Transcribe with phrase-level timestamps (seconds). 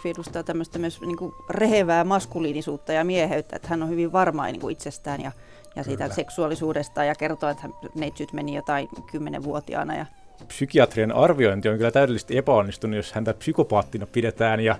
[0.00, 4.46] McMurphy edustaa tämmöistä myös niin kuin rehevää maskuliinisuutta ja mieheyttä, että hän on hyvin varma
[4.46, 5.32] niin kuin itsestään ja,
[5.76, 6.14] ja siitä Kyllä.
[6.14, 10.06] seksuaalisuudesta ja kertoo, että neitsyt meni jotain kymmenenvuotiaana ja
[10.48, 14.78] psykiatrien arviointi on kyllä täydellisesti epäonnistunut, jos häntä psykopaattina pidetään ja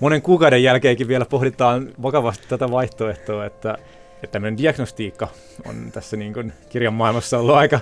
[0.00, 3.78] monen kuukauden jälkeenkin vielä pohditaan vakavasti tätä vaihtoehtoa, että,
[4.14, 5.28] että tämmöinen diagnostiikka
[5.66, 7.80] on tässä niin kuin kirjan maailmassa ollut aika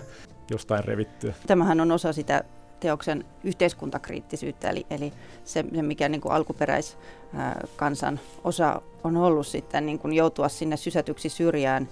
[0.50, 1.34] jostain revittyä.
[1.46, 2.44] Tämähän on osa sitä
[2.80, 5.12] teoksen yhteiskuntakriittisyyttä, eli, eli
[5.44, 11.88] se, mikä niin alkuperäiskansan osa on ollut sitten niin kuin joutua sinne sysätyksi syrjään,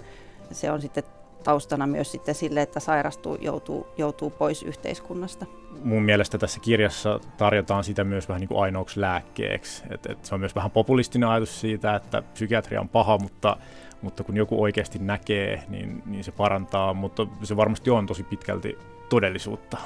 [0.51, 1.03] se on sitten
[1.45, 5.45] taustana myös sitten sille, että sairastuu, joutuu, joutuu pois yhteiskunnasta.
[5.83, 9.83] Mun mielestä tässä kirjassa tarjotaan sitä myös vähän niin kuin ainoaksi lääkkeeksi.
[9.89, 13.57] Et, et se on myös vähän populistinen ajatus siitä, että psykiatria on paha, mutta,
[14.01, 18.77] mutta kun joku oikeasti näkee, niin, niin se parantaa, mutta se varmasti on tosi pitkälti
[19.09, 19.77] todellisuutta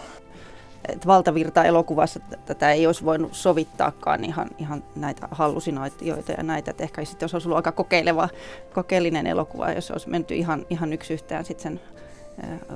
[0.87, 6.71] että valtavirta-elokuvassa tätä ei olisi voinut sovittaakaan ihan, ihan näitä hallusinaatioita ja näitä.
[6.71, 8.29] Että ehkä sitten olisi ollut aika kokeileva,
[8.73, 11.81] kokeellinen elokuva, jos olisi menty ihan, ihan yksi yhteen sitten sen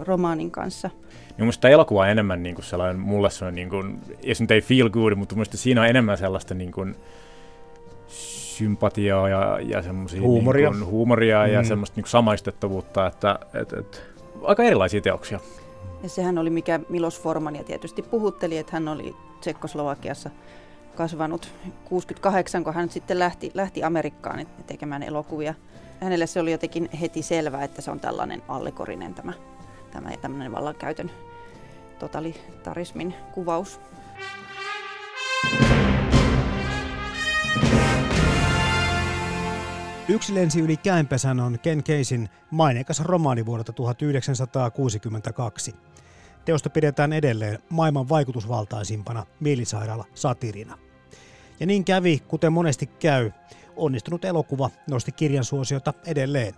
[0.01, 0.89] romaanin kanssa.
[1.13, 4.51] Niin minusta elokuva on enemmän niin kuin sellainen, mulle se on niin kuin, jos nyt
[4.51, 6.95] ei feel good, mutta minusta siinä on enemmän sellaista niin kuin,
[8.57, 11.53] sympatiaa ja, ja semmoisia huumoria, niin kuin, huumoria mm.
[11.53, 14.03] ja semmoista niin kuin samaistettavuutta, että et, et,
[14.43, 15.39] aika erilaisia teoksia.
[16.03, 20.29] Ja sehän oli mikä Milos Formania tietysti puhutteli, että hän oli Tsekkoslovakiassa
[20.95, 21.51] kasvanut
[21.85, 25.53] 68, kun hän sitten lähti, lähti Amerikkaan tekemään elokuvia.
[26.01, 29.33] Hänelle se oli jotenkin heti selvää, että se on tällainen allekorinen tämä,
[29.91, 31.11] tämä tämmöinen vallankäytön
[31.99, 33.79] totalitarismin kuvaus.
[40.09, 45.75] Yksi lensi yli käänpesän on Ken Keisin maineikas romaani vuodelta 1962.
[46.45, 50.77] Teosta pidetään edelleen maailman vaikutusvaltaisimpana mielisairaala satirina.
[51.59, 53.31] Ja niin kävi, kuten monesti käy,
[53.75, 56.53] onnistunut elokuva nosti kirjan suosiota edelleen.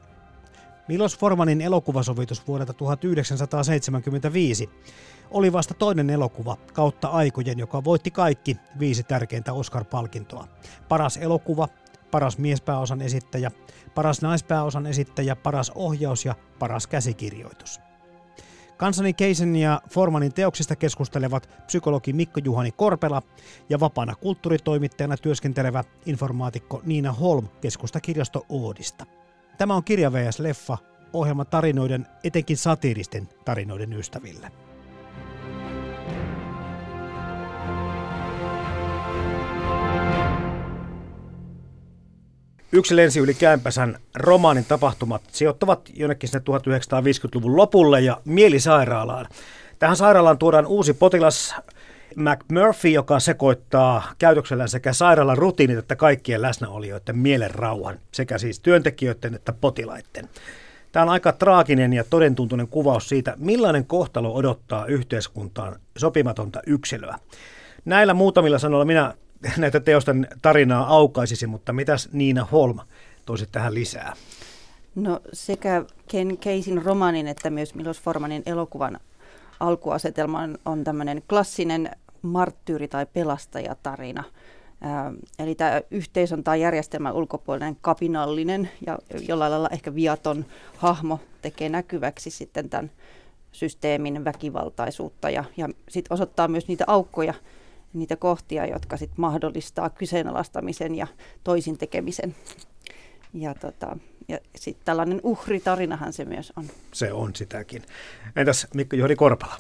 [0.88, 4.70] Milos Formanin elokuvasovitus vuodelta 1975
[5.32, 10.48] oli vasta toinen elokuva kautta aikojen, joka voitti kaikki viisi tärkeintä Oscar-palkintoa.
[10.90, 11.68] Paras elokuva,
[12.12, 13.52] paras miespääosan esittäjä,
[13.96, 17.80] paras naispääosan esittäjä, paras ohjaus ja paras käsikirjoitus.
[18.78, 23.22] Kansani Keisen ja Formanin teoksista keskustelevat psykologi Mikko Juhani Korpela
[23.70, 29.06] ja vapaana kulttuuritoimittajana työskentelevä informaatikko Niina Holm keskustakirjasto Oodista.
[29.58, 30.78] Tämä on Kirja VS Leffa,
[31.14, 34.52] ohjelma tarinoiden, etenkin satiiristen tarinoiden ystäville.
[42.76, 49.26] Yksi lensi yli käänpäsän romaanin tapahtumat sijoittavat jonnekin sinne 1950-luvun lopulle ja mielisairaalaan.
[49.80, 51.56] Tähän sairaalaan tuodaan uusi potilas
[52.16, 59.34] McMurphy, joka sekoittaa käytöksellään sekä sairaalan rutiinit että kaikkien läsnäolijoiden mielen rauhan, sekä siis työntekijöiden
[59.34, 60.30] että potilaiden.
[60.92, 67.20] Tämä on aika traaginen ja todentuntuinen kuvaus siitä, millainen kohtalo odottaa yhteiskuntaan sopimatonta yksilöä.
[67.86, 69.14] Näillä muutamilla sanoilla minä
[69.58, 72.80] näitä teosten tarinaa aukaisisi, mutta mitäs Niina Holm
[73.26, 74.14] toisi tähän lisää?
[74.96, 79.00] No sekä Ken Keisin romaanin että myös Milos Formanin elokuvan
[79.60, 84.24] alkuasetelma on, on tämmöinen klassinen marttyyri- tai pelastajatarina.
[85.40, 90.46] Eli tämä yhteisön tai järjestelmän ulkopuolinen kapinallinen ja jollain lailla ehkä viaton
[90.78, 92.92] hahmo tekee näkyväksi sitten tämän
[93.52, 97.34] systeemin väkivaltaisuutta ja, ja sitten osoittaa myös niitä aukkoja,
[97.96, 101.08] niitä kohtia, jotka sit mahdollistaa kyseenalaistamisen ja
[101.44, 102.36] toisin tekemisen.
[103.34, 103.98] Ja, tota,
[104.28, 106.66] ja sitten tällainen uhritarinahan se myös on.
[106.94, 107.84] Se on sitäkin.
[108.36, 109.58] Entäs Mikko Johdi Korpala?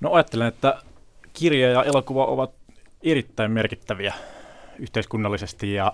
[0.00, 0.82] No ajattelen, että
[1.32, 2.54] kirja ja elokuva ovat
[3.02, 4.14] erittäin merkittäviä
[4.78, 5.92] yhteiskunnallisesti ja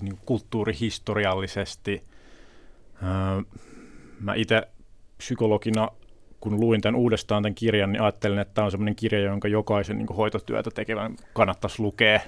[0.00, 2.02] niin kulttuurihistoriallisesti.
[3.02, 3.58] Öö,
[4.20, 4.68] mä itse
[5.18, 5.88] psykologina,
[6.46, 9.98] kun luin tämän uudestaan tämän kirjan, niin ajattelin, että tämä on sellainen kirja, jonka jokaisen
[9.98, 12.20] niin hoitotyötä tekevän kannattaisi lukea.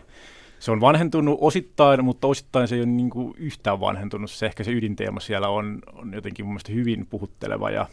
[0.58, 4.30] Se on vanhentunut osittain, mutta osittain se ei ole niin kuin yhtään vanhentunut.
[4.30, 7.86] Se ehkä se ydinteema siellä on, on jotenkin mun mielestä hyvin puhutteleva ja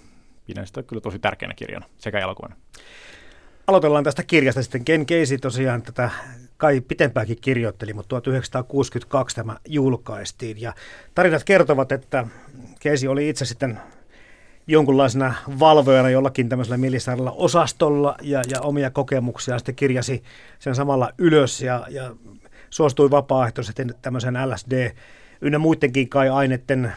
[0.45, 2.55] pidän sitä kyllä tosi tärkeänä kirjana sekä elokuvana.
[3.67, 4.85] Aloitellaan tästä kirjasta sitten.
[4.85, 6.09] Ken Casey tosiaan tätä
[6.57, 10.61] kai pitempääkin kirjoitteli, mutta 1962 tämä julkaistiin.
[10.61, 10.73] Ja
[11.15, 12.27] tarinat kertovat, että
[12.83, 13.79] Casey oli itse sitten
[14.67, 20.23] jonkunlaisena valvojana jollakin tämmöisellä milisaarilla osastolla ja, ja omia kokemuksia sitten kirjasi
[20.59, 22.15] sen samalla ylös ja, ja
[22.69, 24.91] suostui vapaaehtoisesti tämmöisen LSD
[25.41, 26.93] ynnä muidenkin kai aineiden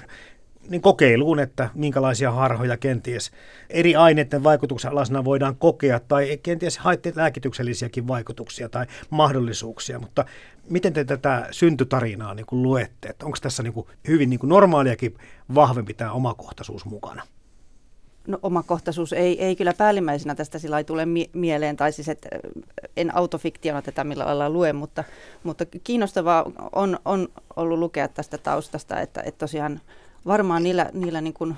[0.68, 3.30] niin kokeiluun, että minkälaisia harhoja kenties
[3.70, 10.24] eri aineiden vaikutuksen alasena voidaan kokea tai kenties haette lääkityksellisiäkin vaikutuksia tai mahdollisuuksia, mutta
[10.70, 13.08] miten te tätä syntytarinaa niin kuin luette?
[13.08, 15.14] Että onko tässä niin kuin hyvin niin kuin normaaliakin
[15.54, 17.22] vahvempi tämä omakohtaisuus mukana?
[18.28, 22.28] No, omakohtaisuus ei, ei kyllä päällimmäisenä tästä sillä tule mie- mieleen, tai siis että
[22.96, 25.04] en autofiktiona tätä millä lailla lue, mutta,
[25.42, 29.80] mutta kiinnostavaa on, on ollut lukea tästä taustasta, että, että tosiaan
[30.26, 31.54] varmaan niillä, niillä niin kuin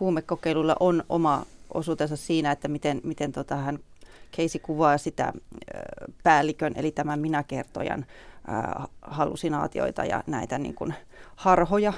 [0.00, 3.78] huumekokeiluilla on oma osuutensa siinä, että miten, miten tota hän
[4.32, 5.32] Keisi kuvaa sitä
[6.22, 8.06] päällikön, eli tämän minäkertojan
[8.48, 10.94] äh, hallusinaatioita ja näitä niin kuin
[11.36, 11.92] harhoja,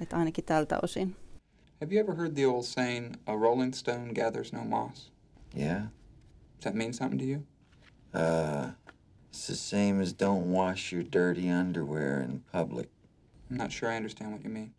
[0.00, 1.16] että ainakin tältä osin.
[1.80, 5.10] Have you ever heard the old saying, a rolling stone gathers no moss?
[5.54, 5.82] Yeah.
[6.56, 7.42] Does that mean something to you?
[8.12, 8.70] Uh,
[9.30, 12.88] it's the same as don't wash your dirty underwear in public.
[13.50, 14.70] I'm not sure I understand what you mean.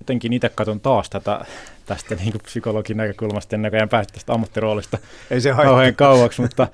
[0.00, 1.44] Jotenkin itse katson taas tätä
[1.86, 4.98] tästä niin psykologin näkökulmasta ennen kuin päästä tästä ammattiroolista
[5.30, 6.68] Ei se kauhean kauaksi, mutta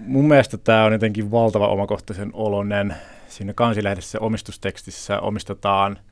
[0.00, 2.94] mun mielestä tämä on jotenkin valtava omakohtaisen olonen.
[3.28, 5.98] Siinä kansilehdessä omistustekstissä omistetaan–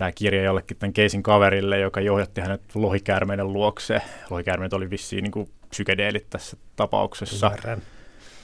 [0.00, 4.02] tämä kirja jollekin tämän keisin kaverille, joka johdatti hänet lohikäärmeiden luokse.
[4.30, 7.46] Lohikäärmeet oli vissiin niin kuin psykedeelit tässä tapauksessa.
[7.46, 7.82] Ymmärrän.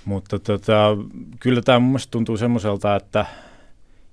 [0.05, 0.97] Mutta tota,
[1.41, 3.27] kyllä tämä mun mielestä tuntuu semmoiselta, että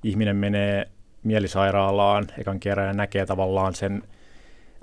[0.04, 0.88] ihminen menee
[1.24, 4.04] mielisairaalaan ekan kerran ja näkee tavallaan sen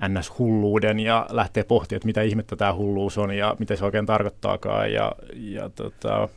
[0.07, 4.93] NS-hulluuden ja lähtee pohtimaan, että mitä ihmettä tämä hulluus on ja mitä se oikein tarkoittaakaan.
[4.93, 6.29] Ja, ja tota,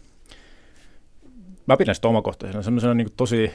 [1.67, 3.51] mä pidän sitä omakohtaisena semmoisena niin tosi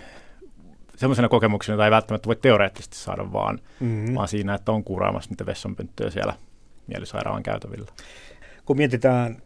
[1.00, 4.16] semmoisena kokemuksena, jota ei välttämättä voi teoreettisesti saada, vaan, mm-hmm.
[4.16, 6.34] vaan siinä, että on kuuraamassa niitä vessanpönttöjä siellä
[6.88, 7.92] mielisairaalan käytävillä.
[8.66, 9.38] Kun mietitään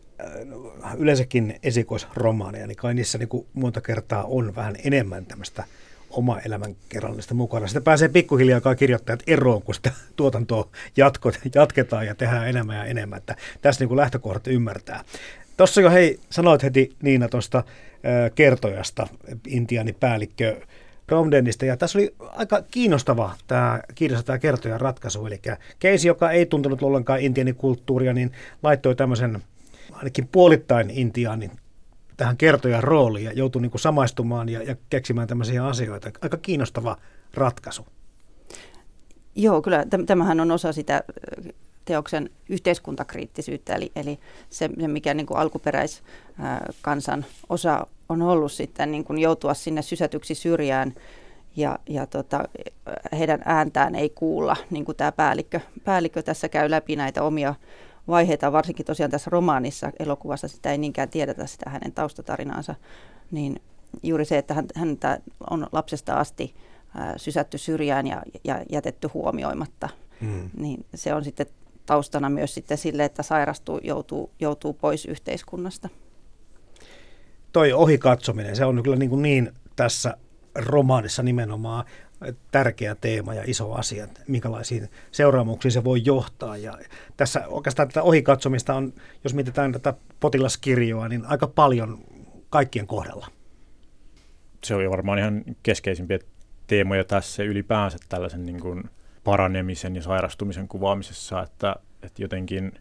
[0.85, 5.63] äh, yleensäkin esikoisromaaneja, niin kai niissä niin kuin monta kertaa on vähän enemmän tämmöistä
[6.09, 7.67] oma elämän kerrallista mukana.
[7.67, 12.85] Sitä pääsee pikkuhiljaa kai kirjoittajat eroon, kun sitä tuotantoa jatkot, jatketaan ja tehdään enemmän ja
[12.85, 13.17] enemmän.
[13.17, 15.03] Että tässä niin kuin lähtökohdat ymmärtää.
[15.57, 19.07] Tuossa jo hei, sanoit heti Niina tuosta äh, kertojasta,
[19.47, 20.61] intiaanipäällikkö
[21.09, 21.65] Romdenista.
[21.65, 25.25] Ja tässä oli aika kiinnostava tämä kirjassa tämä kertojan ratkaisu.
[25.25, 25.41] Eli
[25.79, 28.31] Keisi, joka ei tuntenut ollenkaan intianikulttuuria, niin
[28.63, 29.43] laittoi tämmöisen
[29.91, 31.51] ainakin puolittain intiaanin
[32.17, 36.11] tähän kertojan rooliin ja joutui niin kuin samaistumaan ja, ja keksimään tämmöisiä asioita.
[36.21, 36.97] Aika kiinnostava
[37.33, 37.87] ratkaisu.
[39.35, 41.03] Joo, kyllä tämähän on osa sitä
[41.85, 49.19] teoksen yhteiskuntakriittisyyttä, eli, eli se, mikä niin kuin alkuperäiskansan osa on ollut sitten niin kuin
[49.19, 50.93] joutua sinne sysätyksi syrjään
[51.55, 52.43] ja, ja tota,
[53.17, 57.55] heidän ääntään ei kuulla, niin kuin tämä päällikkö, päällikkö tässä käy läpi näitä omia
[58.07, 62.75] vaiheita, varsinkin tosiaan tässä romaanissa, elokuvassa sitä ei niinkään tiedetä sitä hänen taustatarinaansa,
[63.31, 63.61] niin
[64.03, 66.55] juuri se, että hän, häntä on lapsesta asti
[66.95, 69.89] ää, sysätty syrjään ja, ja jätetty huomioimatta,
[70.21, 70.49] mm.
[70.57, 71.45] niin se on sitten
[71.85, 75.89] taustana myös sitten sille, että sairastuu, joutuu, joutuu pois yhteiskunnasta.
[77.53, 80.17] Toi ohikatsominen, se on kyllä niin, kuin niin tässä
[80.55, 81.85] romaanissa nimenomaan
[82.51, 86.57] tärkeä teema ja iso asia, että minkälaisiin seuraamuksiin se voi johtaa.
[86.57, 86.77] Ja
[87.17, 88.93] tässä oikeastaan tätä ohikatsomista on,
[89.23, 91.99] jos mietitään tätä potilaskirjoa, niin aika paljon
[92.49, 93.27] kaikkien kohdalla.
[94.63, 96.19] Se on varmaan ihan keskeisimpiä
[96.67, 98.83] teemoja tässä ylipäänsä tällaisen niin kuin
[99.23, 102.71] paranemisen ja sairastumisen kuvaamisessa, että, että jotenkin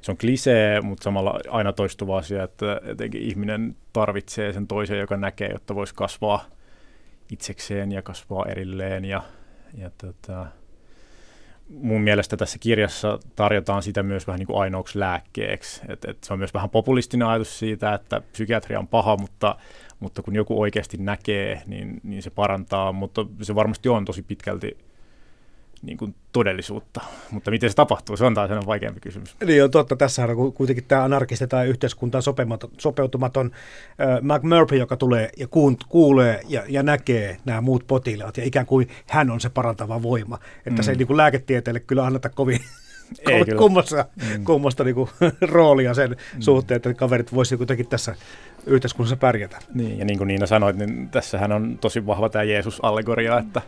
[0.00, 5.16] se on klisee, mutta samalla aina toistuva asia, että jotenkin ihminen tarvitsee sen toisen, joka
[5.16, 6.44] näkee, jotta voisi kasvaa
[7.32, 9.04] itsekseen ja kasvaa erilleen.
[9.04, 9.22] Ja,
[9.74, 10.46] ja tota,
[11.68, 15.80] mun mielestä tässä kirjassa tarjotaan sitä myös vähän niin kuin ainoaksi lääkkeeksi.
[15.88, 19.56] Et, et se on myös vähän populistinen ajatus siitä, että psykiatria on paha, mutta,
[20.00, 22.92] mutta kun joku oikeasti näkee, niin, niin se parantaa.
[22.92, 24.87] Mutta se varmasti on tosi pitkälti
[25.82, 27.00] niin kuin todellisuutta.
[27.30, 29.36] Mutta miten se tapahtuu, se on taas sellainen vaikeampi kysymys.
[29.46, 32.22] Niin on totta, tässä on kuitenkin tämä anarkisti tai yhteiskuntaan
[32.78, 33.50] sopeutumaton
[34.00, 35.46] äh, McMurphy, joka tulee ja
[35.88, 40.38] kuulee ja, ja näkee nämä muut potilaat ja ikään kuin hän on se parantava voima.
[40.66, 40.84] Että mm.
[40.84, 42.60] se ei niin kuin lääketieteelle kyllä anneta kovin,
[43.28, 43.58] ei kyllä.
[43.58, 44.44] kummassa, mm.
[44.44, 46.40] kummasta niin kuin, roolia sen mm.
[46.40, 48.14] suhteen, että kaverit voisivat kuitenkin tässä
[48.66, 49.58] yhteiskunnassa pärjätä.
[49.74, 53.62] Niin, ja niin kuin Niina sanoit, niin tässähän on tosi vahva tämä Jeesus-allegoria, että,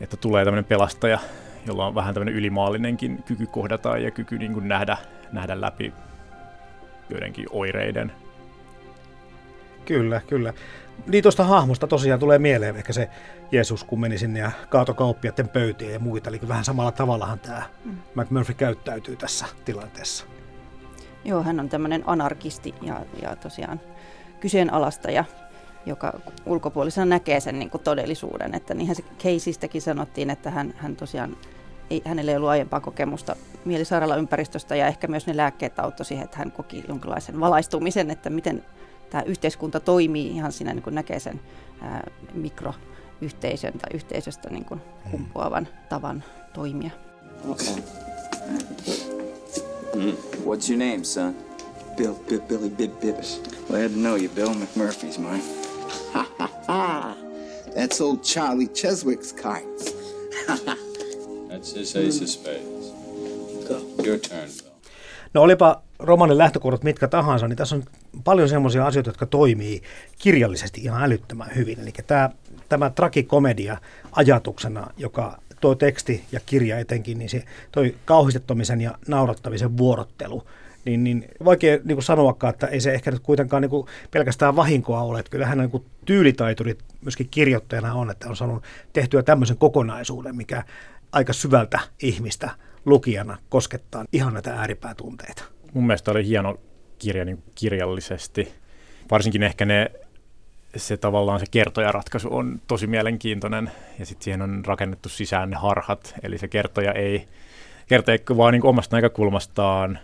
[0.00, 1.18] että tulee tämmöinen pelastaja,
[1.66, 4.96] jolla on vähän tämmöinen ylimaallinenkin kyky kohdata ja kyky niin kuin nähdä,
[5.32, 5.92] nähdä läpi
[7.10, 8.12] joidenkin oireiden.
[9.84, 10.52] Kyllä, kyllä.
[11.06, 13.08] Niin tuosta hahmosta tosiaan tulee mieleen ehkä se
[13.52, 16.30] Jeesus, kun meni sinne ja kaato kauppiaiden pöytiä ja muita.
[16.30, 17.96] Eli vähän samalla tavallahan tämä mm.
[18.14, 20.26] McMurphy käyttäytyy tässä tilanteessa.
[21.24, 23.80] Joo, hän on tämmöinen anarkisti ja, ja tosiaan
[24.40, 25.24] kyseenalaistaja,
[25.86, 28.54] joka ulkopuolisena näkee sen niin kuin todellisuuden.
[28.54, 31.36] Että niinhän se Caseystäkin sanottiin, että hän, hän tosiaan
[31.90, 36.38] ei, hänellä ei ollut aiempaa kokemusta mielisairaalaympäristöstä ja ehkä myös ne lääkkeet auttoi siihen, että
[36.38, 38.64] hän koki jonkinlaisen valaistumisen, että miten
[39.10, 41.40] tämä yhteiskunta toimii ihan siinä niin kuin näkee sen
[41.80, 45.10] ää, mikroyhteisön tai yhteisöstä niin kuin mm.
[45.10, 46.90] kumpuavan tavan toimia.
[47.48, 47.66] Okay.
[49.94, 50.16] Mm.
[50.44, 51.34] What's your name, son?
[51.96, 53.40] Bill, Bill Billy Bib Bibbis.
[53.68, 54.54] Glad to know you, Bill.
[54.54, 55.67] McMurphy's mine.
[56.12, 57.14] Ha ha ha!
[57.74, 59.94] That's old Charlie Cheswick's cards.
[61.48, 62.92] That's his ace of spades.
[63.68, 64.04] Go.
[64.04, 64.68] Your turn, Bill.
[65.34, 67.84] No olipa romanin lähtökohdat mitkä tahansa, niin tässä on
[68.24, 69.82] paljon semmoisia asioita, jotka toimii
[70.18, 71.80] kirjallisesti ihan älyttömän hyvin.
[71.80, 72.30] Eli tämä,
[72.68, 73.76] tämä trakikomedia
[74.12, 80.42] ajatuksena, joka tuo teksti ja kirja etenkin, niin se toi kauhistettomisen ja naurattamisen vuorottelu,
[80.88, 85.02] niin, niin vaikea niin kuin sanoakaan, että ei se ehkä nyt kuitenkaan niin pelkästään vahinkoa
[85.02, 85.18] ole.
[85.18, 90.62] Että kyllähän niin tyylitaituri myöskin kirjoittajana on, että on saanut tehtyä tämmöisen kokonaisuuden, mikä
[91.12, 92.50] aika syvältä ihmistä
[92.84, 95.44] lukijana koskettaa ihan näitä ääripäätunteita.
[95.74, 96.60] Mun mielestä oli hieno
[96.98, 98.54] kirja niin kirjallisesti.
[99.10, 99.90] Varsinkin ehkä ne
[100.76, 106.14] se tavallaan se kertojaratkaisu on tosi mielenkiintoinen ja sitten siihen on rakennettu sisään ne harhat,
[106.22, 107.28] eli se kertoja ei,
[107.86, 109.98] kertoja vaan niin omasta näkökulmastaan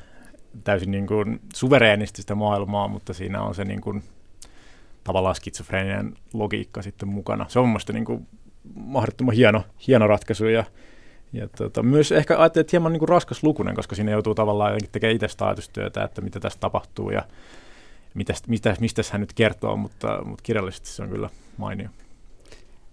[0.65, 4.03] täysin niin kuin suvereenisti sitä maailmaa, mutta siinä on se niin kuin,
[5.05, 7.47] tavallaan skitsofreeninen logiikka sitten mukana.
[7.49, 8.27] Se on mielestäni niin kuin
[8.75, 10.65] mahdottoman hieno, hieno ratkaisu ja,
[11.33, 14.81] ja tota, myös ehkä ajattelin, että hieman niin kuin raskas lukunen, koska siinä joutuu tavallaan
[14.93, 17.23] tekemään itse ajatustyötä, että mitä tässä tapahtuu ja
[18.15, 21.89] mitä, mitä, mistä hän nyt kertoo, mutta, mutta kirjallisesti se on kyllä mainio.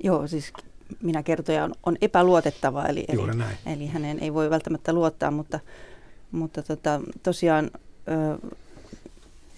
[0.03, 0.53] Joo, siis
[1.01, 3.21] minä kertoja on, on epäluotettava, eli, eli,
[3.65, 5.59] eli hänen ei voi välttämättä luottaa, mutta,
[6.31, 7.71] mutta tota, tosiaan
[8.07, 8.47] ö,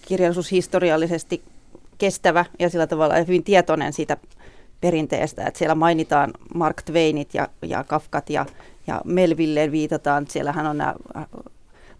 [0.06, 1.42] kirjallisuus historiallisesti
[1.98, 4.16] kestävä ja sillä tavalla hyvin tietoinen siitä
[4.80, 8.46] perinteestä, että siellä mainitaan Mark Twainit ja, ja Kafkat ja,
[8.86, 10.26] ja Melvilleen viitataan.
[10.28, 10.94] Siellähän on nämä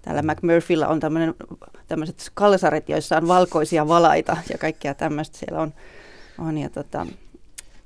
[0.02, 1.00] täällä McMurphyllä on
[1.88, 5.74] tämmöiset kalsarit, joissa on valkoisia valaita ja kaikkea tämmöistä siellä on.
[6.38, 7.06] on ja tota,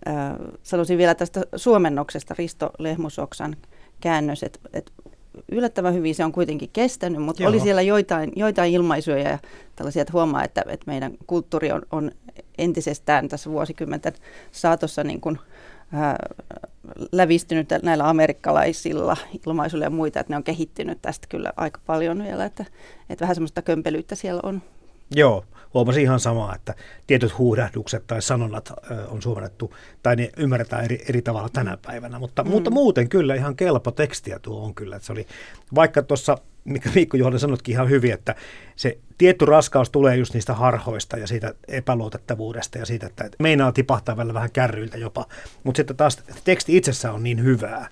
[0.09, 0.15] äh,
[0.63, 3.57] sanoisin vielä tästä suomennoksesta Risto Lehmusoksan
[4.01, 4.93] käännös, että et
[5.53, 7.51] yllättävän hyvin se on kuitenkin kestänyt, mutta Joo.
[7.51, 9.39] oli siellä joitain, joitain ilmaisuja ja
[9.77, 12.11] tällaisia, että huomaa, että, että meidän kulttuuri on, on
[12.59, 14.13] entisestään tässä vuosikymmenten
[14.53, 15.39] saatossa niin kuin,
[17.13, 19.17] lävistynyt näillä amerikkalaisilla
[19.47, 22.65] ilmaisuilla ja muita, että ne on kehittynyt tästä kyllä aika paljon vielä, että,
[23.11, 24.63] että vähän semmoista kömpelyyttä siellä on.
[25.15, 26.75] Joo, huomasin ihan samaa, että
[27.07, 28.73] tietyt huudahdukset tai sanonnat
[29.09, 32.51] on suomennettu, tai ne ymmärretään eri, eri tavalla tänä päivänä, mutta, mm.
[32.51, 34.97] mutta muuten kyllä ihan kelpo tekstiä tuo on kyllä.
[34.97, 35.27] Että se oli,
[35.75, 38.35] vaikka tuossa mikä Mikko Juhani sanotkin ihan hyvin, että
[38.77, 44.17] se tietty raskaus tulee just niistä harhoista ja siitä epäluotettavuudesta ja siitä, että meinaa tipahtaa
[44.17, 45.27] välillä vähän kärryiltä jopa.
[45.65, 47.89] Mutta sitten taas teksti itsessään on niin hyvää,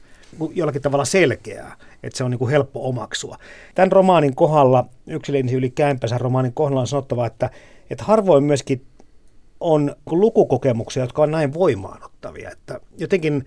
[0.55, 3.39] jollakin tavalla selkeää, että se on niin kuin helppo omaksua.
[3.75, 7.51] Tämän romaanin kohdalla, yksilöllinen yli käänpänsä romaanin kohdalla on sanottava, että,
[7.91, 8.87] että harvoin myöskin
[9.61, 12.51] on lukukokemuksia, jotka on näin voimaanottavia.
[12.51, 13.47] Että jotenkin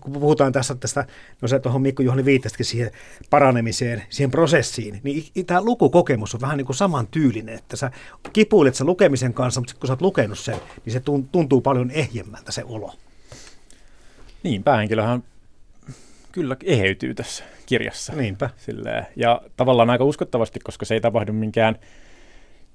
[0.00, 1.06] kun puhutaan tässä tästä,
[1.42, 2.90] no se tuohon Mikko Juhani viittasikin siihen
[3.30, 7.90] paranemiseen, siihen prosessiin, niin tämä lukukokemus on vähän niin kuin saman tyylinen, että sä
[8.32, 12.52] kipuilet sen lukemisen kanssa, mutta kun sä oot lukenut sen, niin se tuntuu paljon ehjemmältä
[12.52, 12.92] se olo.
[14.42, 15.22] Niin, päähenkilöhän
[16.38, 18.12] kyllä eheytyy tässä kirjassa.
[18.12, 18.50] Niinpä.
[18.56, 19.06] Silleen.
[19.16, 21.76] Ja tavallaan aika uskottavasti, koska se ei tapahdu minkään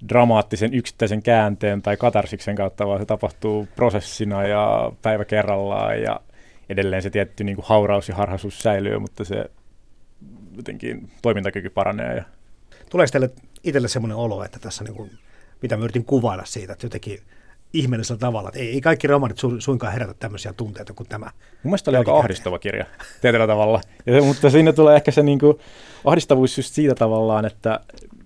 [0.10, 6.20] dramaattisen yksittäisen käänteen tai katarsiksen kautta, vaan se tapahtuu prosessina ja päivä kerrallaan ja
[6.70, 9.46] edelleen se tietty niin kuin hauraus ja harhaisuus säilyy, mutta se
[10.58, 12.16] jotenkin toimintakyky paranee.
[12.16, 12.24] Ja...
[12.90, 13.30] Tuleeko teille
[13.64, 15.12] itselle semmoinen olo, että tässä, niin kuin,
[15.62, 17.20] mitä mä yritin kuvailla siitä, että jotenkin
[17.74, 18.50] ihmeellisellä tavalla.
[18.50, 21.26] Että ei, ei kaikki romanit su, suinkaan herätä tämmöisiä tunteita kuin tämä.
[21.26, 21.32] Mun
[21.64, 22.86] mielestä oli aika ahdistava kirja
[23.22, 23.82] tietyllä tavalla.
[24.06, 25.60] Ja, mutta siinä tulee ehkä se niin kuin,
[26.06, 27.80] ahdistavuus just siitä tavallaan, että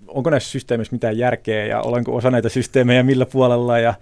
[0.07, 3.93] onko näissä systeemeissä mitään järkeä ja olenko osa näitä systeemejä millä puolella ja,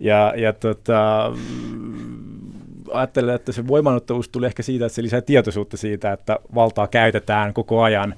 [0.00, 1.32] ja, ja tota,
[2.92, 7.54] ajattelen, että se voimannuttavuus tuli ehkä siitä, että se lisää tietoisuutta siitä, että valtaa käytetään
[7.54, 8.14] koko ajan,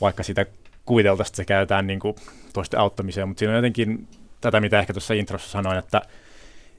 [0.00, 0.46] vaikka sitä
[0.86, 2.16] kuviteltaisiin, että se käytetään niin kuin
[2.52, 4.08] toisten auttamiseen, mutta siinä on jotenkin
[4.40, 6.02] tätä, mitä ehkä tuossa introssa sanoin, että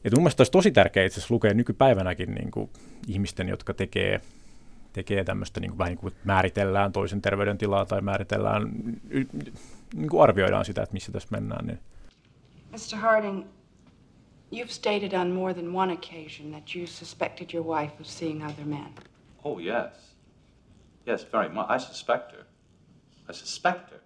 [0.06, 2.70] et mun mielestä olisi tosi tärkeää itse asiassa lukea nykypäivänäkin niin kuin
[3.08, 4.22] ihmisten, jotka tekee,
[4.94, 8.72] tekee tämmöistä niin kuin, vähän niin kuin määritellään toisen terveydentilaa tai määritellään,
[9.94, 11.68] niin kuin arvioidaan sitä, että missä tässä mennään.
[11.68, 11.80] Niin.
[12.72, 12.98] Mr.
[12.98, 13.46] Harding,
[14.56, 18.66] you've stated on more than one occasion that you suspected your wife of seeing other
[18.66, 18.94] men.
[19.44, 20.18] Oh, yes.
[21.08, 21.76] Yes, very much.
[21.76, 22.44] I suspect her.
[23.30, 24.00] I suspect her.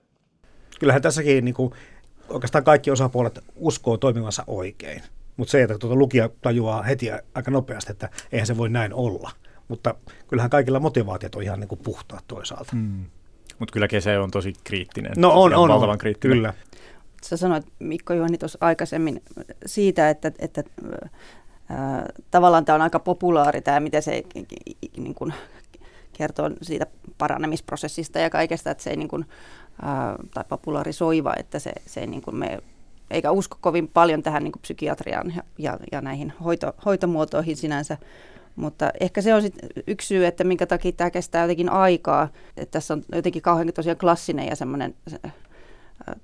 [0.79, 1.74] Kyllähän tässäkin niin kuin,
[2.32, 5.02] oikeastaan kaikki osapuolet uskoo toimivansa oikein.
[5.38, 9.32] Mutta se, että tuota lukija tajuaa heti aika nopeasti, että eihän se voi näin olla.
[9.68, 9.96] Mutta
[10.28, 12.76] kyllähän kaikilla motivaatiot on ihan niin kuin puhtaat toisaalta.
[12.76, 13.06] Mm.
[13.60, 15.12] Mutta kyllä Kese on tosi kriittinen.
[15.18, 16.38] No on, on, valtavan on kriittinen.
[16.38, 16.54] kyllä.
[17.24, 19.22] Sä sanoit Mikko Juhani tuossa aikaisemmin
[19.66, 20.64] siitä, että, että
[21.70, 24.24] ää, tavallaan tämä on aika populaari tämä, miten se
[24.98, 25.34] niin kuin,
[26.18, 26.86] kertoo siitä
[27.18, 29.25] paranemisprosessista ja kaikesta, että se ei niin kuin,
[29.82, 32.60] ää, tai popularisoiva, että se, se ei niin kuin me
[33.12, 37.98] eikä usko kovin paljon tähän niin kuin psykiatriaan ja, ja, ja näihin hoito, hoitomuotoihin sinänsä.
[38.56, 39.56] Mutta ehkä se on sit
[39.88, 42.30] yksi syy, että minkä takia tämä kestää jotenkin aikaa.
[42.58, 44.96] Että tässä on jotenkin kauhean tosiaan klassinen ja semmoinen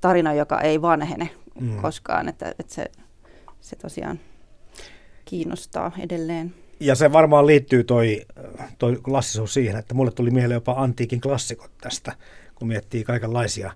[0.02, 1.30] tarina, joka ei vanhene
[1.62, 1.82] mm.
[1.82, 2.30] koskaan.
[2.30, 2.86] Että, että se,
[3.62, 4.20] se tosiaan
[5.26, 6.54] kiinnostaa edelleen.
[6.80, 8.22] Ja se varmaan liittyy toi,
[8.78, 12.14] toi klassisuus siihen, että mulle tuli mieleen jopa antiikin klassikot tästä,
[12.56, 13.72] kun miettii kaikenlaisia,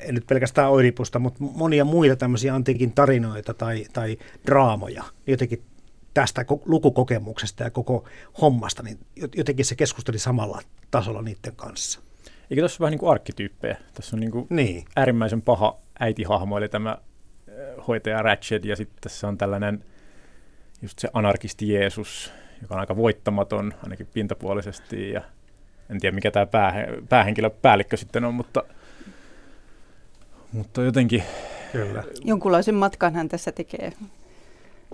[0.00, 5.62] en nyt pelkästään Oidipusta, mutta monia muita tämmöisiä antiikin tarinoita tai, tai draamoja, jotenkin
[6.14, 8.04] tästä ko- lukukokemuksesta ja koko
[8.40, 8.98] hommasta, niin
[9.36, 12.00] jotenkin se keskusteli samalla tasolla niiden kanssa.
[12.50, 13.76] Eikö tässä ole vähän niin kuin arkkityyppejä?
[13.94, 14.84] Tässä on niin kuin Niin.
[14.96, 19.84] äärimmäisen paha äitihahmo, eli tämä äh, hoitaja Ratchet, ja sitten tässä on tällainen
[20.82, 25.22] just se anarkisti Jeesus, joka on aika voittamaton, ainakin pintapuolisesti, ja
[25.90, 28.62] en tiedä mikä tämä päähe, päähenkilö, päällikkö sitten on, mutta,
[30.52, 31.22] mutta jotenkin,
[31.72, 32.04] Kyllä.
[32.24, 33.92] Jonkunlaisen matkan hän tässä tekee.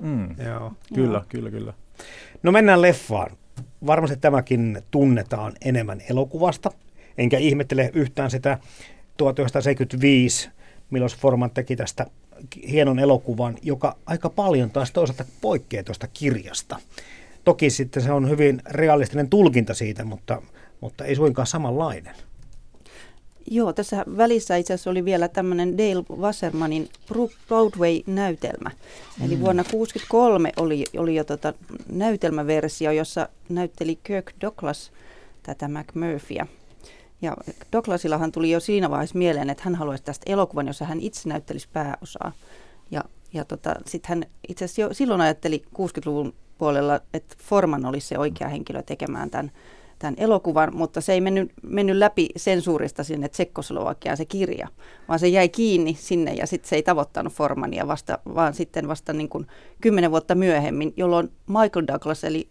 [0.00, 0.72] mm, Joo.
[0.94, 1.24] kyllä, Joo.
[1.28, 1.74] kyllä, kyllä.
[2.42, 3.36] No mennään leffaan.
[3.86, 6.70] Varmasti tämäkin tunnetaan enemmän elokuvasta,
[7.18, 8.58] enkä ihmettele yhtään sitä
[9.16, 10.50] 1975
[10.90, 12.06] Milos Forman teki tästä
[12.70, 16.78] hienon elokuvan, joka aika paljon taas toisaalta poikkeaa tuosta kirjasta.
[17.44, 20.42] Toki sitten se on hyvin realistinen tulkinta siitä, mutta,
[20.80, 22.14] mutta ei suinkaan samanlainen.
[23.50, 26.88] Joo, tässä välissä itse asiassa oli vielä tämmöinen Dale Wassermanin
[27.48, 28.70] Broadway-näytelmä.
[29.24, 31.54] Eli vuonna 1963 oli, oli jo tota
[31.92, 34.92] näytelmäversio, jossa näytteli Kirk Douglas
[35.42, 36.46] tätä McMurphyä.
[37.22, 37.36] Ja
[37.72, 41.68] Douglasillahan tuli jo siinä vaiheessa mieleen, että hän haluaisi tästä elokuvan, jossa hän itse näyttelisi
[41.72, 42.32] pääosaa.
[42.90, 48.06] Ja, ja tota, sitten hän itse asiassa jo silloin ajatteli 60-luvun puolella, että Forman olisi
[48.06, 49.50] se oikea henkilö tekemään tämän,
[49.98, 54.68] tämän elokuvan, mutta se ei mennyt, mennyt läpi sensuurista sinne Tsekkoslovakiaan se kirja,
[55.08, 59.12] vaan se jäi kiinni sinne ja sitten se ei tavoittanut Formania vasta, vaan sitten vasta
[59.12, 59.46] niin kuin
[59.80, 62.48] kymmenen vuotta myöhemmin, jolloin Michael Douglas eli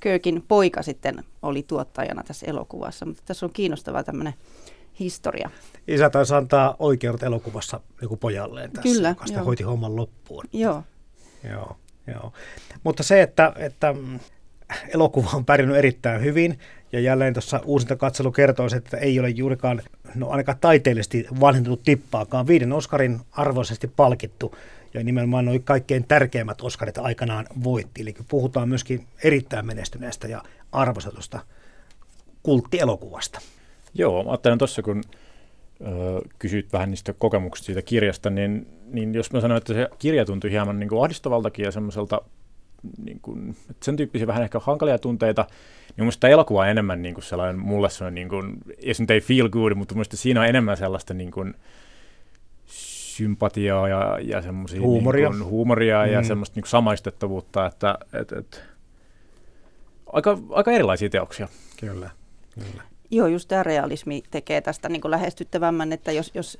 [0.00, 4.34] Kirkin poika sitten oli tuottajana tässä elokuvassa, mutta tässä on kiinnostava tämmöinen
[5.00, 5.50] historia.
[5.88, 9.46] Isä taisi antaa oikeudet elokuvassa joku pojalleen tässä, Kyllä, joka sitä joo.
[9.46, 10.44] hoiti homman loppuun.
[10.52, 10.82] Joo.
[11.50, 12.32] Joo, joo.
[12.84, 14.20] Mutta se, että, että mm,
[14.94, 16.58] elokuva on pärjännyt erittäin hyvin,
[16.92, 19.82] ja jälleen tuossa uusinta katselu kertoo, että ei ole juurikaan,
[20.14, 22.46] no ainakaan taiteellisesti vanhentunut tippaakaan.
[22.46, 24.54] Viiden Oscarin arvoisesti palkittu,
[24.94, 28.02] ja nimenomaan noin kaikkein tärkeimmät Oscarit aikanaan voitti.
[28.02, 31.40] Eli puhutaan myöskin erittäin menestyneestä ja arvostetusta
[32.42, 33.40] kulttielokuvasta.
[33.94, 35.02] Joo, mä ajattelen tuossa, kun
[35.80, 40.24] ö, kysyit vähän niistä kokemuksista siitä kirjasta, niin, niin jos mä sanoin, että se kirja
[40.24, 42.20] tuntui hieman niin kuin ahdistavaltakin ja semmoiselta,
[43.04, 45.46] niin kuin, että sen tyyppisiä vähän ehkä hankalia tunteita,
[45.96, 48.58] niin mun tämä elokuva on enemmän niin kuin sellainen, mulle se on niin kuin,
[49.10, 51.54] ei feel good, mutta mun siinä on enemmän sellaista niin kuin,
[53.18, 55.28] sympatiaa ja, ja semmoisia Huumoria.
[55.28, 56.26] Niin kuin, huumoria ja Mm.
[56.26, 58.62] semmoista niin kuin samaistettavuutta, että et, et,
[60.12, 61.48] aika, aika erilaisia teoksia.
[61.80, 62.10] Kyllä,
[62.54, 62.82] kyllä.
[63.10, 66.58] Joo, just tämä realismi tekee tästä niin kuin lähestyttävämmän, että jos, jos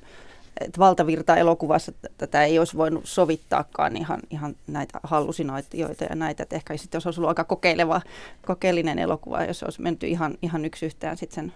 [0.61, 6.57] että valtavirta elokuvassa tätä ei olisi voinut sovittaakaan ihan, ihan näitä hallusinaatioita ja näitä, että
[6.57, 8.01] ehkä sitten jos olisi ollut aika kokeileva,
[8.47, 11.53] kokeellinen elokuva, jos olisi menty ihan, ihan yksi yhteen sitten sen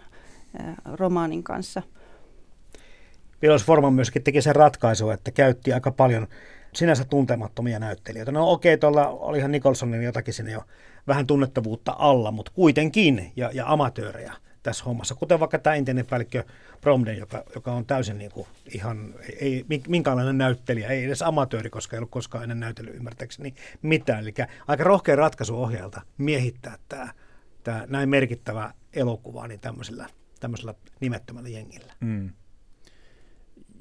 [0.95, 1.83] romaanin kanssa.
[3.43, 6.29] Milos Forman myöskin teki sen ratkaisu, että käytti aika paljon
[6.75, 8.33] sinänsä tuntemattomia näyttelijöitä.
[8.33, 10.63] No okei, tuolla olihan Nicholsonin jotakin sinne jo
[11.07, 16.45] vähän tunnettavuutta alla, mutta kuitenkin, ja, ja amatöörejä tässä hommassa, kuten vaikka tämä entinen päällikkö
[16.81, 21.97] Bromden, joka, joka on täysin niin kuin ihan, ei minkäänlainen näyttelijä, ei edes amatööri, koska
[21.97, 24.21] ei ollut koskaan ennen näytellyt ymmärtääkseni mitään.
[24.21, 24.35] Eli
[24.69, 27.09] aika rohkea ratkaisu ohjaajalta miehittää tämä,
[27.65, 30.09] tämä näin merkittävä elokuva niin tämmöisellä,
[30.41, 31.93] tämmöisellä nimettömällä jengillä.
[32.01, 32.31] Mm.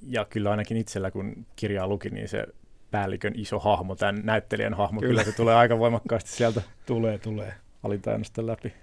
[0.07, 2.47] Ja kyllä ainakin itsellä, kun kirjaa luki, niin se
[2.91, 6.61] päällikön iso hahmo, tämän näyttelijän hahmo, kyllä, kyllä se tulee aika voimakkaasti sieltä.
[6.85, 7.53] tulee, tulee.
[7.83, 8.73] Alitainosta läpi.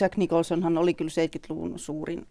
[0.00, 2.26] Jack Nicholsonhan oli kyllä 70-luvun suurin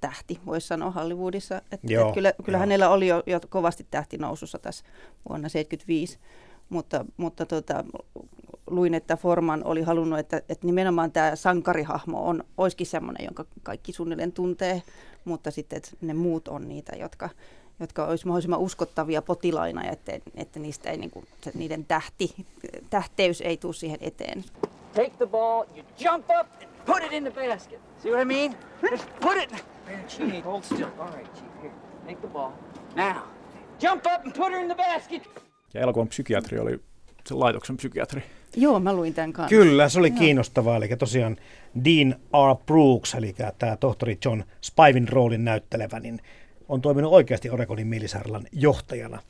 [0.00, 1.62] tähti, voisi sanoa Hollywoodissa.
[1.72, 4.84] Et, Joo, et kyllä, kyllä hänellä oli jo, jo kovasti tähti nousussa tässä
[5.28, 6.18] vuonna 1975,
[6.68, 7.84] mutta, mutta tota,
[8.70, 13.92] luin, että Forman oli halunnut, että, että nimenomaan tämä sankarihahmo on, olisikin semmoinen, jonka kaikki
[13.92, 14.82] suunnilleen tuntee,
[15.24, 17.28] mutta sitten että ne muut on niitä, jotka,
[17.80, 22.34] jotka olisi mahdollisimman uskottavia potilaina, että, että niistä ei, niin kuin, niiden tähti,
[22.90, 24.44] tähteys ei tule siihen eteen.
[24.94, 27.80] Take the ball, you jump up and put it in the basket.
[28.02, 28.54] See what I mean?
[28.90, 29.64] Just put it.
[30.08, 30.88] Chief, hold still.
[30.98, 31.72] All right, Chief, here.
[32.06, 32.52] Take the ball.
[32.96, 33.22] Now,
[33.80, 35.28] jump up and put her in the basket.
[35.74, 36.80] Ja elokuvan psykiatri oli
[37.26, 38.22] se laitoksen psykiatri.
[38.56, 39.56] Joo, mä luin tämän kanssa.
[39.56, 40.18] Kyllä, se oli Joo.
[40.18, 40.76] kiinnostavaa.
[40.76, 41.36] Eli tosiaan
[41.84, 42.16] Dean
[42.50, 42.56] R.
[42.66, 46.20] Brooks, eli tämä tohtori John Spivin roolin näyttelevä, niin
[46.68, 49.22] on toiminut oikeasti Oregonin mielisairaalan johtajana.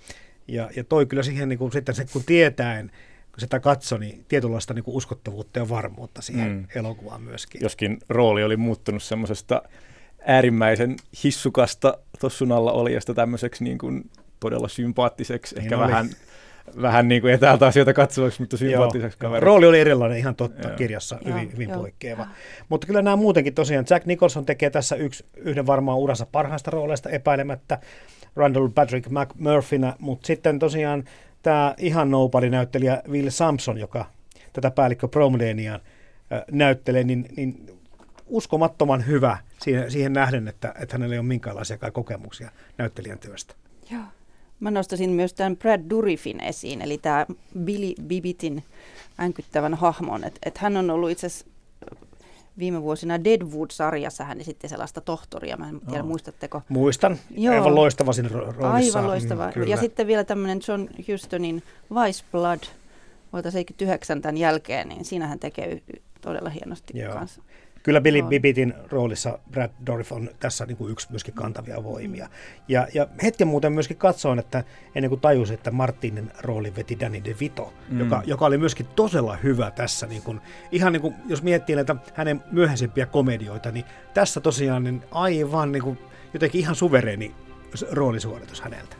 [0.48, 2.90] Ja, ja toi kyllä siihen, niin kuin, sitten se, kun tietäen,
[3.32, 6.66] kun sitä katsoi, niin tietynlaista niin kuin uskottavuutta ja varmuutta siihen mm.
[6.74, 7.60] elokuvaan myöskin.
[7.62, 9.62] Joskin rooli oli muuttunut semmoisesta
[10.26, 15.86] äärimmäisen hissukasta tossun alla olijasta tämmöiseksi niin kuin todella sympaattiseksi, niin ehkä oli.
[15.86, 16.10] vähän
[16.82, 19.44] vähän niin kuin etäältä asioita katsovaksi, mutta sympaattiseksi kaveriksi.
[19.44, 20.76] Rooli oli erilainen ihan totta joo.
[20.76, 21.78] kirjassa, joo, hyvin, hyvin joo.
[21.78, 22.26] poikkeava.
[22.68, 27.10] Mutta kyllä nämä muutenkin tosiaan, Jack Nicholson tekee tässä yksi, yhden varmaan uransa parhaista rooleista
[27.10, 27.78] epäilemättä,
[28.36, 31.04] Randall Patrick McMurphynä, mutta sitten tosiaan
[31.42, 34.04] tämä ihan nobody-näyttelijä Will Sampson, joka
[34.52, 35.80] tätä päällikkö Bromdeniaan
[36.50, 37.78] näyttelee, niin, niin
[38.26, 43.54] uskomattoman hyvä siihen, siihen nähden, että, että hänellä ei ole minkäänlaisia kokemuksia näyttelijän työstä.
[43.90, 44.02] Joo.
[44.60, 47.26] Mä nostaisin myös tämän Brad Dourifin esiin, eli tämä
[47.64, 48.64] Billy Bibitin
[49.20, 50.24] änkyttävän hahmon.
[50.24, 51.46] Että et hän on ollut itse asiassa
[52.58, 55.56] viime vuosina Deadwood-sarjassa hän esitti sellaista tohtoria.
[55.56, 56.08] Mä en tiedä, oh.
[56.08, 56.62] muistatteko?
[56.68, 57.18] Muistan.
[57.30, 57.54] Joo.
[57.54, 58.72] Aivan loistava siinä roolissa.
[58.72, 59.52] Aivan loistava.
[59.56, 61.62] Mm, ja sitten vielä tämmöinen John Hustonin
[61.94, 62.60] Vice Blood
[63.32, 65.82] vuotta 79 tämän jälkeen, niin siinä hän tekee
[66.20, 67.12] todella hienosti Joo.
[67.12, 67.42] kanssa
[67.88, 68.22] kyllä Billy.
[68.22, 72.28] Bibitin roolissa Brad Dorff on tässä niin kuin yksi myöskin kantavia voimia.
[72.68, 77.24] Ja, ja hetken muuten myöskin katsoin, että ennen kuin tajusin, että Martinin rooli veti Danny
[77.24, 78.00] DeVito, mm.
[78.00, 80.06] joka, joka oli myöskin todella hyvä tässä.
[80.06, 80.40] Niin kuin,
[80.72, 85.82] ihan niin kuin, jos miettii näitä hänen myöhäisempiä komedioita, niin tässä tosiaan niin aivan niin
[85.82, 85.98] kuin,
[86.32, 87.34] jotenkin ihan suvereeni
[87.90, 88.96] roolisuoritus häneltä.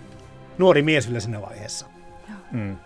[0.58, 1.86] Nuori mies vielä siinä vaiheessa.
[2.52, 2.76] Mm.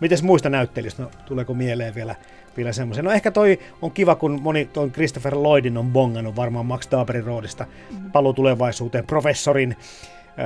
[0.00, 1.02] Mites muista näyttelijöistä?
[1.02, 2.14] No, tuleeko mieleen vielä
[2.56, 3.04] vielä semmoisen.
[3.04, 7.24] No ehkä toi on kiva, kun moni toi Christopher Lloydin on bongannut varmaan Max Daberin
[7.24, 8.10] roolista mm-hmm.
[8.10, 9.76] paluu tulevaisuuteen professorin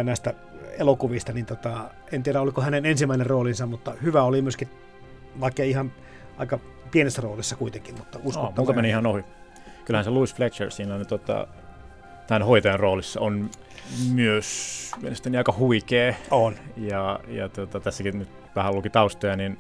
[0.03, 0.35] näistä
[0.79, 4.69] elokuvista, niin tota, en tiedä oliko hänen ensimmäinen roolinsa, mutta hyvä oli myöskin,
[5.41, 5.93] vaikka ihan
[6.39, 6.59] aika
[6.91, 8.71] pienessä roolissa kuitenkin, mutta uskottava.
[8.71, 9.25] Oh, meni ihan ohi.
[9.85, 11.47] Kyllähän se Louis Fletcher siinä on, tota,
[12.27, 13.51] tämän hoitajan roolissa on
[14.13, 16.15] myös mielestäni aika huikea.
[16.31, 16.55] On.
[16.77, 19.59] Ja, ja tota, tässäkin nyt vähän luki taustoja, niin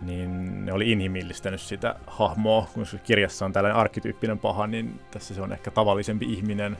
[0.00, 2.68] niin ne oli inhimillistänyt sitä hahmoa.
[2.74, 6.76] Kun kirjassa on tällainen arkkityyppinen paha, niin tässä se on ehkä tavallisempi ihminen,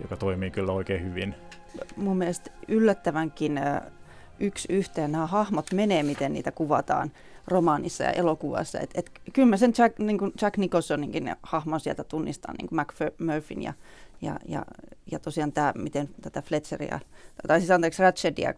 [0.00, 1.34] joka toimii kyllä oikein hyvin.
[1.96, 3.60] Mun mielestä yllättävänkin
[4.40, 7.12] yksi yhteen nämä hahmot menee, miten niitä kuvataan
[7.46, 8.80] romaanissa ja elokuvassa.
[8.80, 12.80] Et, et, kyllä mä sen Jack, niin kuin Jack Nicholsoninkin hahmon sieltä tunnistan, niin kuin
[12.80, 13.72] McMurphyn ja,
[14.22, 14.64] ja, ja,
[15.12, 17.00] ja tosiaan tämä, miten tätä Fletcheria,
[17.46, 18.54] tai siis anteeksi Ratchedia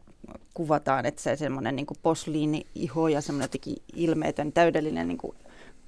[0.55, 5.37] kuvataan, että se semmoinen niin posliini-iho ja semmoinen jotenkin ilmeetön, täydellinen niin kuin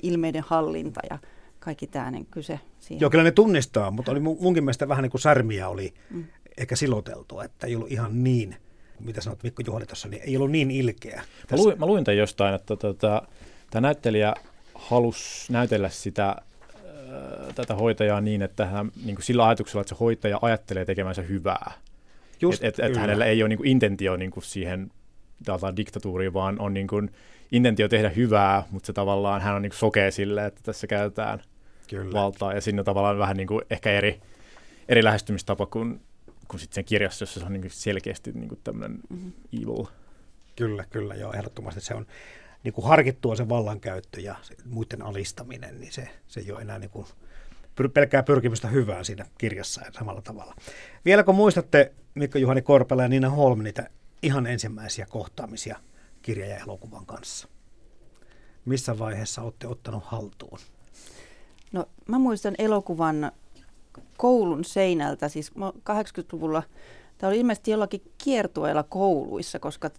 [0.02, 1.18] ilmeiden hallinta ja
[1.60, 3.00] kaikki tämä, niin kyse siihen.
[3.00, 6.24] Joo, kyllä ne tunnistaa, mutta oli munkin mielestä vähän niin kuin särmiä oli mm.
[6.56, 8.56] ehkä siloteltu, että ei ollut ihan niin,
[9.00, 11.22] mitä sanot Mikko Juhani tuossa, niin ei ollut niin ilkeä.
[11.50, 13.22] Mä luin, mä luin tämän jostain, että tota,
[13.70, 14.34] tämä näyttelijä
[14.74, 19.98] halusi näytellä sitä äh, tätä hoitajaa niin, että hän niin kuin sillä ajatuksella, että se
[20.00, 21.72] hoitaja ajattelee tekemänsä hyvää.
[22.40, 24.90] Just, että et, et hänellä ei ole niin kuin intentio niin kuin siihen
[25.76, 27.10] diktatuuriin, vaan on niin kuin
[27.52, 31.42] intentio tehdä hyvää, mutta se tavallaan hän on niin kuin sokea sille, että tässä käytetään
[31.88, 32.12] Kyllä.
[32.12, 32.54] valtaa.
[32.54, 34.20] Ja siinä on tavallaan vähän niin kuin ehkä eri,
[34.88, 36.00] eri lähestymistapa kuin,
[36.50, 39.32] kuin sitten sen kirjassa, jossa se on niin kuin selkeästi niin kuin tämmöinen mm-hmm.
[39.52, 39.84] evil.
[40.56, 42.06] Kyllä, kyllä, joo, ehdottomasti se on
[42.64, 46.78] niin kuin harkittua se vallankäyttö ja se muiden alistaminen, niin se, se ei ole enää
[46.78, 47.06] niin kuin
[47.94, 50.54] pelkää pyrkimystä hyvään siinä kirjassa ja samalla tavalla.
[51.04, 53.90] Vielä kun muistatte Mikko Juhani Korpela ja Nina Holm niitä
[54.22, 55.78] ihan ensimmäisiä kohtaamisia
[56.22, 57.48] kirja- ja elokuvan kanssa?
[58.64, 60.58] Missä vaiheessa olette ottanut haltuun?
[61.72, 63.32] No mä muistan elokuvan
[64.16, 65.52] koulun seinältä, siis
[65.90, 66.62] 80-luvulla
[67.18, 69.90] tämä oli ilmeisesti jollakin kiertueella kouluissa, koska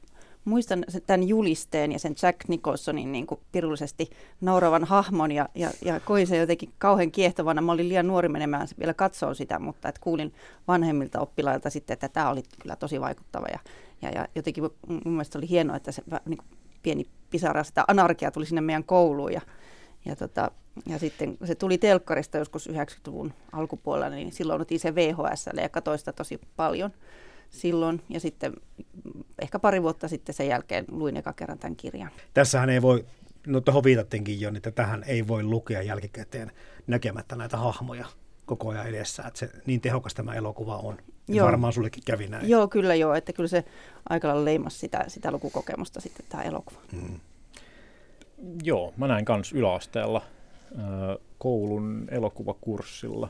[0.45, 4.09] muistan tämän julisteen ja sen Jack Nicholsonin niin kuin pirullisesti
[4.41, 7.61] nauravan hahmon ja, ja, ja koin sen jotenkin kauhean kiehtovana.
[7.61, 10.33] Mä olin liian nuori menemään vielä katsoa sitä, mutta et kuulin
[10.67, 13.59] vanhemmilta oppilailta sitten, että tämä oli kyllä tosi vaikuttava ja,
[14.01, 16.47] ja, ja jotenkin mun mielestä oli hienoa, että se niin kuin
[16.83, 19.41] pieni pisara sitä anarkia tuli sinne meidän kouluun ja,
[20.05, 20.51] ja, tota,
[20.87, 25.99] ja sitten se tuli telkkarista joskus 90-luvun alkupuolella, niin silloin otin se VHS ja katsoin
[25.99, 26.91] sitä tosi paljon
[27.49, 28.01] silloin.
[28.09, 28.53] Ja sitten
[29.41, 32.11] ehkä pari vuotta sitten sen jälkeen luin eka kerran tämän kirjan.
[32.33, 33.05] Tässähän ei voi,
[33.47, 36.51] no tuohon viitattiinkin jo, niin että tähän ei voi lukea jälkikäteen
[36.87, 38.05] näkemättä näitä hahmoja
[38.45, 39.23] koko ajan edessä.
[39.27, 40.97] Että se, niin tehokas tämä elokuva on.
[41.27, 41.45] Joo.
[41.45, 42.49] Varmaan sullekin kävi näin.
[42.49, 43.13] Joo, kyllä joo.
[43.13, 43.63] Että kyllä se
[44.09, 46.79] aika lailla leimasi sitä, sitä lukukokemusta sitten tämä elokuva.
[46.91, 47.19] Hmm.
[48.63, 50.21] Joo, mä näin kans yläasteella
[51.37, 53.29] koulun elokuvakurssilla.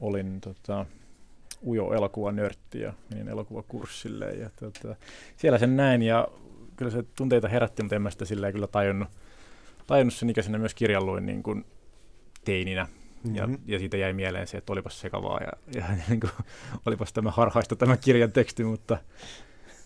[0.00, 0.86] Olin tota,
[1.66, 4.26] ujo elokuvanörtti ja menin elokuvakurssille.
[4.26, 4.96] Ja tota,
[5.36, 6.28] siellä sen näin ja
[6.76, 9.08] kyllä se tunteita herätti, mutta en mä sitä silleen kyllä tajunnut,
[9.86, 11.64] tajunnut sen ikäisenä myös kirjan luin niin kuin
[12.44, 12.84] teininä.
[12.84, 13.36] Mm-hmm.
[13.36, 16.32] Ja, ja siitä jäi mieleen se, että olipas sekavaa ja, ja niin kuin,
[16.86, 18.98] olipas tämä harhaista tämä kirjan teksti, mutta,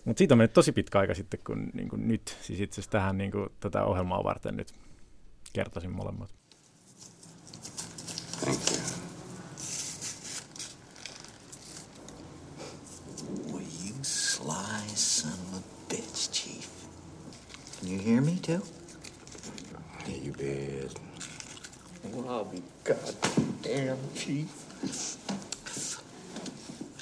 [0.05, 2.91] mutta siitä on mennyt tosi pitkä aika sitten kun niin kuin nyt, siis itse asiassa
[2.91, 4.73] tähän niin kuin, tätä ohjelmaa varten nyt
[5.53, 6.29] kertasin molemmat.
[8.45, 8.83] Thank you.
[14.43, 16.67] sly son of a bitch, Chief.
[17.79, 18.61] Can you hear me too?
[20.07, 20.99] Yeah, you bet.
[22.11, 24.49] Well, I'll be goddamn, Chief.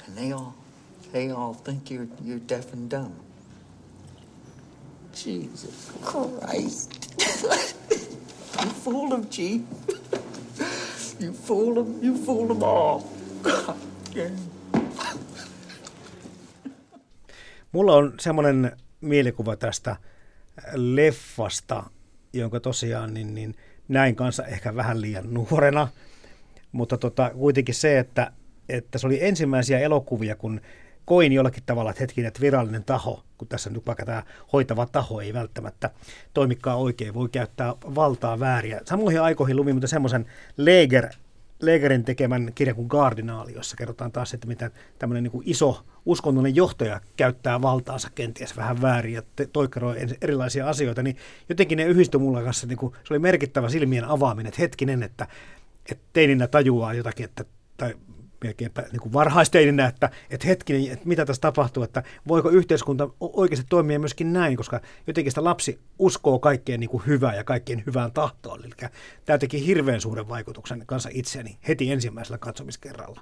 [0.06, 0.54] And they all,
[1.12, 3.12] they all think you're you're deaf and dumb.
[5.14, 7.14] Jesus Christ!
[8.64, 9.60] you fooled them, Chief.
[11.20, 11.98] you fooled them.
[12.02, 13.00] You fooled them all.
[14.14, 14.52] Damn.
[17.72, 19.96] Mulla on semmoinen mielikuva tästä
[20.74, 21.90] leffasta,
[22.32, 23.54] jonka tosiaan niin, niin
[23.88, 25.88] näin kanssa ehkä vähän liian nuorena,
[26.72, 28.32] mutta tota, kuitenkin se, että,
[28.68, 30.60] että se oli ensimmäisiä elokuvia, kun
[31.04, 35.20] koin jollakin tavalla, että hetkinen, että virallinen taho, kun tässä nyt vaikka tämä hoitava taho
[35.20, 35.90] ei välttämättä
[36.34, 38.80] toimikaan oikein, voi käyttää valtaa vääriä.
[38.84, 41.08] Samoihin aikoihin luin mutta semmoisen Leger
[41.62, 46.56] Legerin tekemän kirjan kuin Gardinaali, jossa kerrotaan taas, että miten tämmöinen niin kuin iso uskonnollinen
[46.56, 51.16] johtaja käyttää valtaansa kenties vähän väärin ja toikkaroi erilaisia asioita, niin
[51.48, 55.26] jotenkin ne yhdistyi mulla kanssa, niin kuin, se oli merkittävä silmien avaaminen, että hetkinen, että,
[55.90, 57.44] että teininä tajuaa jotakin, että,
[57.76, 57.94] tai
[58.42, 63.66] melkeinpä niin kuin varhaisteininä, että, että hetkinen, että mitä tässä tapahtuu, että voiko yhteiskunta oikeasti
[63.68, 68.12] toimia myöskin näin, koska jotenkin sitä lapsi uskoo kaikkeen niin kuin hyvää ja kaikkien hyvään
[68.12, 68.64] tahtoon.
[68.64, 68.90] Eli
[69.24, 73.20] tämä teki hirveän suuren vaikutuksen kanssa itseäni heti ensimmäisellä katsomiskerralla.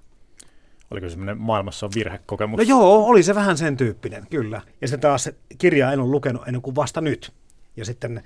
[0.91, 2.59] Oliko se semmoinen maailmassa on virhekokemus?
[2.59, 4.63] No joo, oli se vähän sen tyyppinen, kyllä.
[4.81, 7.33] Ja sitten taas kirjaa en ole lukenut ennen kuin vasta nyt.
[7.77, 8.23] Ja sitten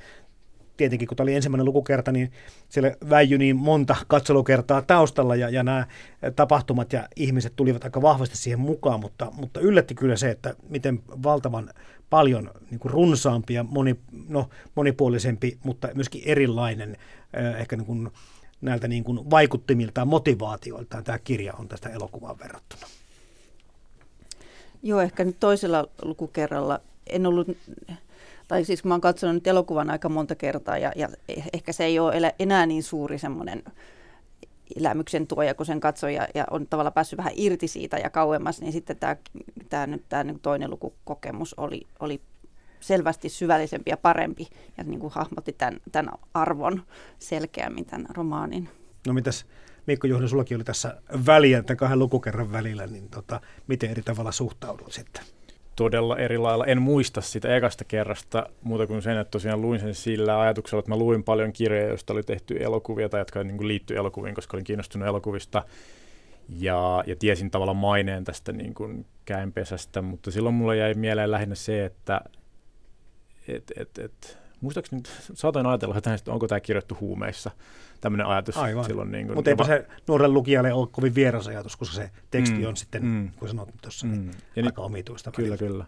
[0.77, 2.33] tietenkin kun tämä oli ensimmäinen lukukerta, niin
[2.69, 5.87] siellä väijy niin monta katselukertaa taustalla ja, ja nämä
[6.37, 11.03] tapahtumat ja ihmiset tulivat aika vahvasti siihen mukaan, mutta, mutta yllätti kyllä se, että miten
[11.09, 11.71] valtavan
[12.11, 13.97] paljon niin kuin runsaampi ja moni,
[14.29, 16.97] no, monipuolisempi, mutta myöskin erilainen
[17.59, 18.11] ehkä niin kuin
[18.61, 22.87] näiltä niin kuin vaikuttimiltaan, motivaatioiltaan tämä kirja on tästä elokuvaan verrattuna.
[24.83, 27.49] Joo, ehkä nyt toisella lukukerralla en ollut
[28.49, 31.09] tai siis mä oon katsonut nyt elokuvan aika monta kertaa ja, ja
[31.53, 33.63] ehkä se ei ole enää niin suuri semmoinen
[34.77, 38.61] elämyksen tuoja, kun sen katsoi ja, ja on tavallaan päässyt vähän irti siitä ja kauemmas,
[38.61, 39.17] niin sitten tämä,
[39.69, 42.21] tämä, nyt, tämä niin toinen lukukokemus oli, oli
[42.81, 46.83] selvästi syvällisempi ja parempi ja niin kuin hahmotti tämän, tämän arvon
[47.19, 48.69] selkeämmin tämän romaanin.
[49.07, 49.47] No mitäs
[49.87, 54.33] Mikko Juhni, sullakin oli tässä väliä, tämän kahden lukukerran välillä, niin tota, miten eri tavalla
[54.33, 55.25] suhtaudut sitten?
[55.77, 56.67] Todella eri lailla.
[56.67, 60.91] En muista sitä ekasta kerrasta muuta kuin sen, että tosiaan luin sen sillä ajatuksella, että
[60.91, 64.65] mä luin paljon kirjoja, joista oli tehty elokuvia tai jotka niin liittyy elokuviin, koska olin
[64.65, 65.63] kiinnostunut elokuvista.
[66.49, 71.55] Ja, ja tiesin tavallaan maineen tästä niin kuin käenpesästä, mutta silloin mulla jäi mieleen lähinnä
[71.55, 72.21] se, että
[73.49, 75.03] et, et, et, muistaakseni
[75.35, 77.51] saatoin ajatella, että onko tämä kirjoittu huumeissa
[78.01, 78.85] tämmöinen ajatus Aivan.
[78.85, 79.13] silloin.
[79.13, 82.67] Niin kuin, Mutta eipä se nuorelle lukijalle ole kovin vieras ajatus, koska se teksti mm,
[82.67, 84.31] on sitten, mm, kun sanot tuossa, niin mm.
[84.57, 85.31] niin aika nyt, omituista.
[85.31, 85.73] Kyllä, välillä.
[85.73, 85.85] kyllä.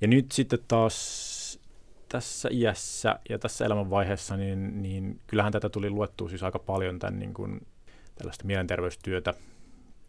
[0.00, 1.60] Ja nyt sitten taas
[2.08, 7.18] tässä iässä ja tässä elämänvaiheessa, niin, niin kyllähän tätä tuli luettua siis aika paljon tämän
[7.18, 7.66] niin kuin,
[8.14, 9.34] tällaista mielenterveystyötä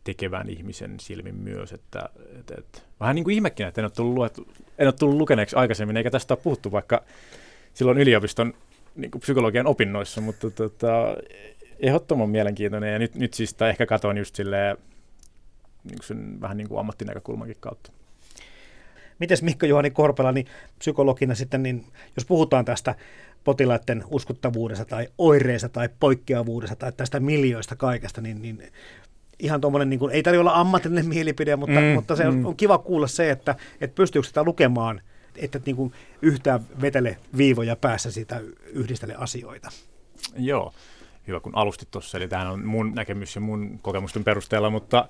[0.03, 1.73] tekevän ihmisen silmin myös.
[1.73, 4.37] Että, et, et, vähän niin kuin ihmekin, että en ole tullut, luet,
[4.77, 7.03] en ole tullut lukeneeksi aikaisemmin, eikä tästä ole puhuttu vaikka
[7.73, 8.53] silloin yliopiston
[8.95, 11.15] niin kuin psykologian opinnoissa, mutta tota,
[11.79, 12.93] ehdottoman mielenkiintoinen.
[12.93, 14.77] Ja nyt, nyt siis ehkä katon just silleen,
[15.83, 17.91] niin kuin sen vähän niin kuin ammattinäkökulmankin kautta.
[19.19, 20.45] Mites Mikko Juhani Korpela, niin
[20.79, 22.95] psykologina sitten, niin jos puhutaan tästä
[23.43, 28.71] potilaiden uskottavuudesta tai oireista tai poikkeavuudesta tai tästä miljoista kaikesta, niin, niin
[29.39, 32.45] ihan tuommoinen, niin kuin, ei tarvitse olla ammatillinen mielipide, mutta, mm, mutta se mm.
[32.45, 35.01] on kiva kuulla se, että, että pystyykö sitä lukemaan,
[35.35, 39.69] että niin kuin yhtään vetele viivoja päässä siitä yhdistele asioita.
[40.37, 40.73] Joo,
[41.27, 45.07] hyvä kun alustit tuossa, eli tämähän on mun näkemys ja mun kokemusten perusteella, mutta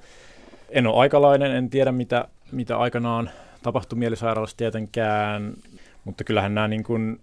[0.70, 3.30] en ole aikalainen, en tiedä mitä, mitä aikanaan
[3.64, 5.54] tapahtui mielisairaalassa tietenkään,
[6.04, 7.20] mutta kyllähän nämä niin kuin,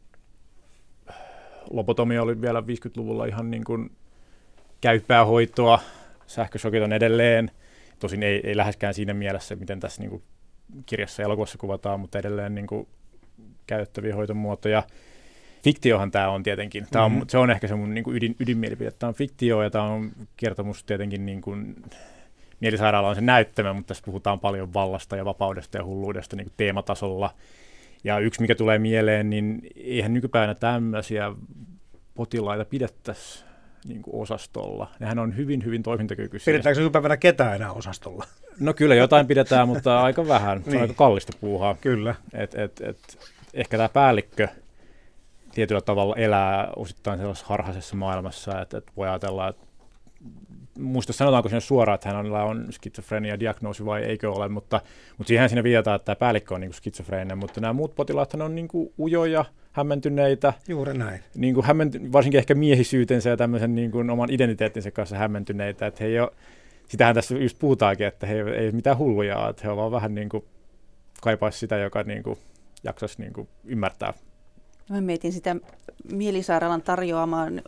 [1.70, 3.90] lobotomia oli vielä 50-luvulla ihan niin kuin
[4.80, 5.80] käypää hoitoa,
[6.26, 7.50] sähkösokit on edelleen,
[7.98, 10.22] tosin ei, ei läheskään siinä mielessä, miten tässä niin kuin
[10.86, 12.88] kirjassa ja elokuvassa kuvataan, mutta edelleen niin kuin
[13.66, 14.82] käytettäviä hoitomuotoja.
[15.64, 16.86] Fiktiohan tämä on tietenkin.
[16.90, 17.28] Tämä on, mm-hmm.
[17.28, 18.90] Se on ehkä se mun niin kuin ydin, ydinmielipide.
[18.90, 21.76] Tämä on fiktio ja tämä on kertomus tietenkin niin kuin,
[22.60, 26.54] mielisairaala on se näyttämä, mutta tässä puhutaan paljon vallasta ja vapaudesta ja hulluudesta niin kuin
[26.56, 27.34] teematasolla.
[28.04, 31.32] Ja yksi, mikä tulee mieleen, niin eihän nykypäivänä tämmöisiä
[32.14, 33.44] potilaita pidettäisi
[33.84, 34.90] niin kuin osastolla.
[35.00, 36.52] Nehän on hyvin, hyvin toimintakykyisiä.
[36.52, 38.24] Pidetäänkö nykypäivänä ketään enää osastolla?
[38.60, 40.58] No kyllä jotain pidetään, mutta aika vähän.
[40.58, 40.82] Se on niin.
[40.82, 41.74] aika kallista puuhaa.
[41.74, 42.14] Kyllä.
[42.32, 42.98] Et, et, et,
[43.54, 44.48] ehkä tämä päällikkö
[45.54, 49.66] tietyllä tavalla elää osittain sellaisessa harhaisessa maailmassa, että, että voi ajatella, että
[50.78, 54.80] muista sanotaanko sinne suoraan, että hänellä on skitsofrenia diagnoosi vai eikö ole, mutta,
[55.18, 58.54] mutta siihen siinä viitataan, että tämä päällikkö on niin skitsofreeninen, mutta nämä muut potilaat on
[58.54, 60.52] niin kuin ujoja, hämmentyneitä.
[60.68, 61.20] Juuri näin.
[61.34, 66.04] Niin kuin hämmenty, varsinkin ehkä miehisyytensä ja tämmöisen niin kuin oman identiteettinsä kanssa hämmentyneitä, että
[66.04, 66.30] he ei ole,
[66.88, 70.14] sitähän tässä just puhutaankin, että he ei, ei mitään hulluja, että he ovat vaan vähän
[70.14, 70.44] niin kuin
[71.22, 72.38] kaipaisi sitä, joka niin kuin
[72.84, 74.12] jaksaisi niin kuin ymmärtää.
[74.90, 75.56] Mä mietin sitä
[76.12, 77.62] mielisairaalan tarjoamaan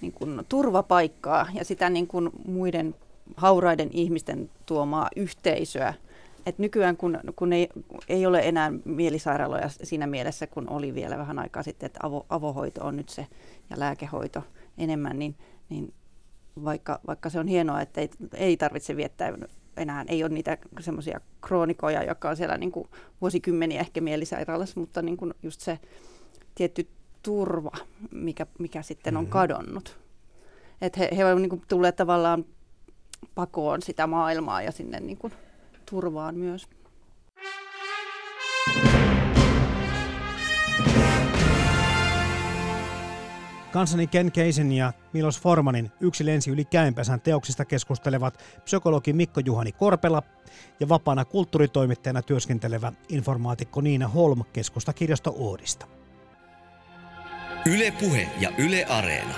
[0.00, 2.94] niin kuin turvapaikkaa ja sitä niin kuin muiden
[3.36, 5.94] hauraiden ihmisten tuomaa yhteisöä.
[6.46, 7.68] Et nykyään kun, kun ei,
[8.08, 12.84] ei ole enää mielisairaaloja siinä mielessä, kun oli vielä vähän aikaa sitten, että avo, avohoito
[12.84, 13.26] on nyt se
[13.70, 14.42] ja lääkehoito
[14.78, 15.34] enemmän, niin,
[15.68, 15.94] niin
[16.64, 19.32] vaikka, vaikka se on hienoa, että ei, ei tarvitse viettää
[19.76, 22.88] enää, ei ole niitä semmoisia kroonikoja, jotka on siellä niin kuin
[23.20, 25.78] vuosikymmeniä ehkä mielisairaalassa, mutta niin kuin just se
[26.54, 26.88] tietty
[27.28, 27.70] turva,
[28.10, 29.32] mikä, mikä sitten on mm-hmm.
[29.32, 29.98] kadonnut.
[30.80, 32.44] Että he, he ovat niin tulleet tavallaan
[33.34, 35.32] pakoon sitä maailmaa ja sinne niin kuin
[35.90, 36.66] turvaan myös.
[43.72, 49.72] Kanssani Ken Keisen ja Milos Formanin Yksi lensi yli käenpesän teoksista keskustelevat psykologi Mikko Juhani
[49.72, 50.22] Korpela
[50.80, 55.97] ja vapaana kulttuuritoimittajana työskentelevä informaatikko Niina Holm keskustakirjasto Oodista.
[57.66, 59.34] Yle Puhe ja Yle Areena.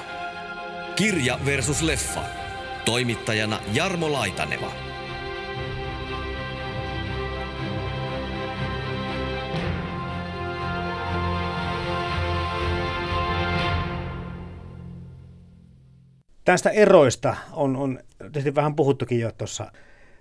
[0.96, 2.24] Kirja versus leffa.
[2.84, 4.72] Toimittajana Jarmo Laitaneva.
[16.44, 19.72] Tästä eroista on, on tietysti vähän puhuttukin jo tuossa.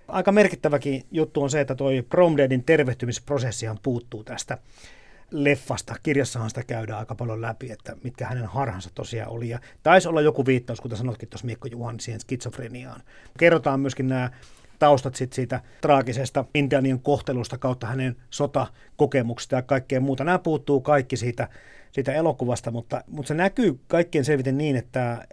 [0.08, 4.58] Aika merkittäväkin juttu on se, että toi Bromdeadin tervehtymisprosessihan puuttuu tästä
[5.32, 5.96] leffasta.
[6.04, 9.50] Kirjassahan sitä käydään aika paljon läpi, että mitkä hänen harhansa tosiaan oli.
[9.50, 13.02] Ja taisi olla joku viittaus, kuten sanotkin tuossa Mikko Juhan, siihen skitsofreniaan.
[13.38, 14.32] Kerrotaan myöskin nämä
[14.80, 20.24] taustat sit siitä traagisesta Intianien kohtelusta kautta hänen sotakokemuksista ja kaikkea muuta.
[20.24, 21.50] Nämä puuttuu kaikki siitä,
[21.92, 25.28] siitä elokuvasta, mutta, mutta se näkyy kaikkien selviten niin, että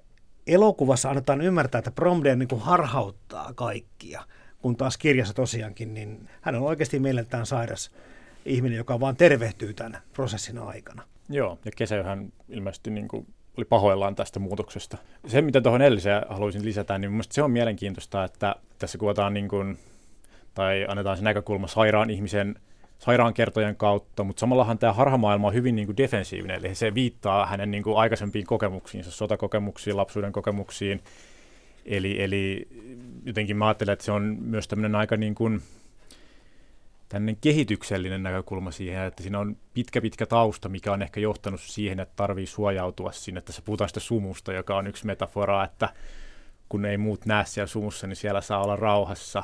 [0.47, 4.23] elokuvassa annetaan ymmärtää, että Bromden niin harhauttaa kaikkia,
[4.59, 7.91] kun taas kirjassa tosiaankin, niin hän on oikeasti mieleltään sairas
[8.47, 11.03] ihminen, joka vaan tervehtyy tämän prosessin aikana.
[11.29, 14.99] Joo, ja kesähän ilmeisesti niin kuin oli pahoillaan tästä muutoksesta.
[15.27, 19.49] Se, mitä tuohon edelliseen haluaisin lisätä, niin mielestäni se on mielenkiintoista, että tässä kuvataan niin
[19.49, 19.79] kuin,
[20.55, 22.55] tai annetaan se näkökulma sairaan ihmisen
[22.99, 27.71] sairaankertojen kautta, mutta samallahan tämä harhamaailma on hyvin niin kuin defensiivinen, eli se viittaa hänen
[27.71, 31.01] niin kuin aikaisempiin kokemuksiinsa, sotakokemuksiin, lapsuuden kokemuksiin.
[31.85, 32.69] Eli, eli
[33.25, 35.63] jotenkin mä ajattelen, että se on myös tämmöinen aika niin kuin,
[37.09, 42.01] tämmöinen kehityksellinen näkökulma siihen, että siinä on pitkä pitkä tausta, mikä on ehkä johtanut siihen,
[42.01, 43.41] että tarvii suojautua sinne.
[43.41, 45.89] Tässä puhutaan sitä sumusta, joka on yksi metafora, että
[46.69, 49.43] kun ei muut näe siellä sumussa, niin siellä saa olla rauhassa.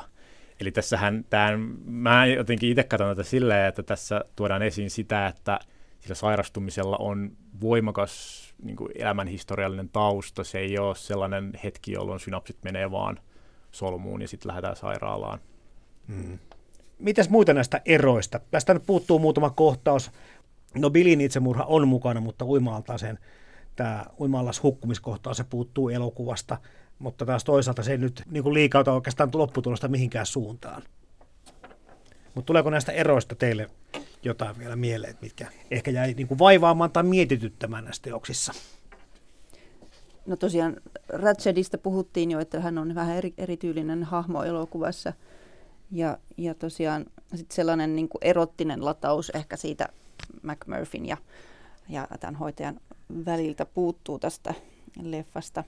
[0.59, 5.59] Eli tässähän, tämän, mä jotenkin itse katson tätä silleen, että tässä tuodaan esiin sitä, että
[5.99, 10.43] sillä sairastumisella on voimakas niin kuin elämänhistoriallinen tausta.
[10.43, 13.19] Se ei ole sellainen hetki, jolloin synapsit menee vaan
[13.71, 15.39] solmuun ja sitten lähdetään sairaalaan.
[16.07, 16.39] Mm.
[16.99, 18.39] Mitäs muita näistä eroista?
[18.51, 20.11] Tästä nyt puuttuu muutama kohtaus.
[20.75, 23.19] No Billin itsemurha on mukana, mutta uimalta sen
[23.75, 26.57] tämä uimallas hukkumiskohtaus se puuttuu elokuvasta,
[26.99, 30.83] mutta taas toisaalta se ei nyt niin kuin liikauta oikeastaan lopputulosta mihinkään suuntaan.
[32.35, 33.69] Mutta tuleeko näistä eroista teille
[34.23, 38.53] jotain vielä mieleen, mitkä ehkä jäi niin kuin vaivaamaan tai mietityttämään näissä teoksissa?
[40.25, 40.75] No tosiaan
[41.09, 45.13] Ratchedista puhuttiin jo, että hän on vähän eri, erityylinen hahmo elokuvassa.
[45.95, 49.89] Ja, ja tosiaan sit sellainen niin kuin erottinen lataus ehkä siitä
[50.41, 51.17] McMurphyn ja,
[51.89, 52.79] ja tämän hoitajan
[53.25, 54.53] väliltä puuttuu tästä
[55.01, 55.63] leffasta.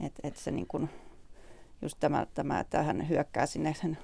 [0.00, 0.90] Että et se niin kuin,
[1.82, 3.98] just tämä, tämä, että hän hyökkää sinne sen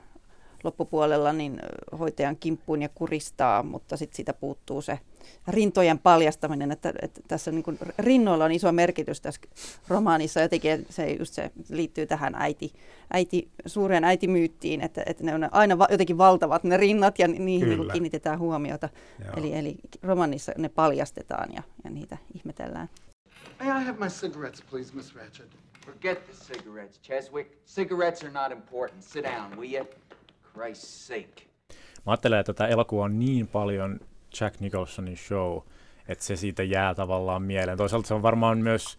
[0.65, 1.61] loppupuolella niin
[1.99, 4.99] hoitajan kimppuun ja kuristaa, mutta sitten siitä puuttuu se
[5.49, 9.41] rintojen paljastaminen, että, että tässä niin rinnoilla on iso merkitys tässä
[9.89, 10.41] romaanissa.
[10.41, 12.73] Jotenkin se, just se liittyy tähän äiti,
[13.13, 17.69] äiti, suureen äitimyyttiin, että, että ne on aina va, jotenkin valtavat ne rinnat ja niihin
[17.69, 18.89] niin kiinnitetään huomiota.
[19.37, 22.89] Eli, eli romaanissa ne paljastetaan ja, ja niitä ihmetellään.
[23.61, 25.49] May I have my cigarettes, please, Miss Ratched?
[25.87, 27.67] Forget the cigarettes, Cheswick.
[27.67, 29.03] Cigarettes are not important.
[29.03, 29.87] Sit down, will you?
[30.59, 31.51] Christ's sake.
[32.07, 34.01] Mä ajattelen, että tämä elokuva on niin paljon
[34.41, 35.59] Jack Nicholsonin show,
[36.09, 37.79] että se siitä jää tavallaan mieleen.
[37.79, 38.99] Toisaalta se on varmaan myös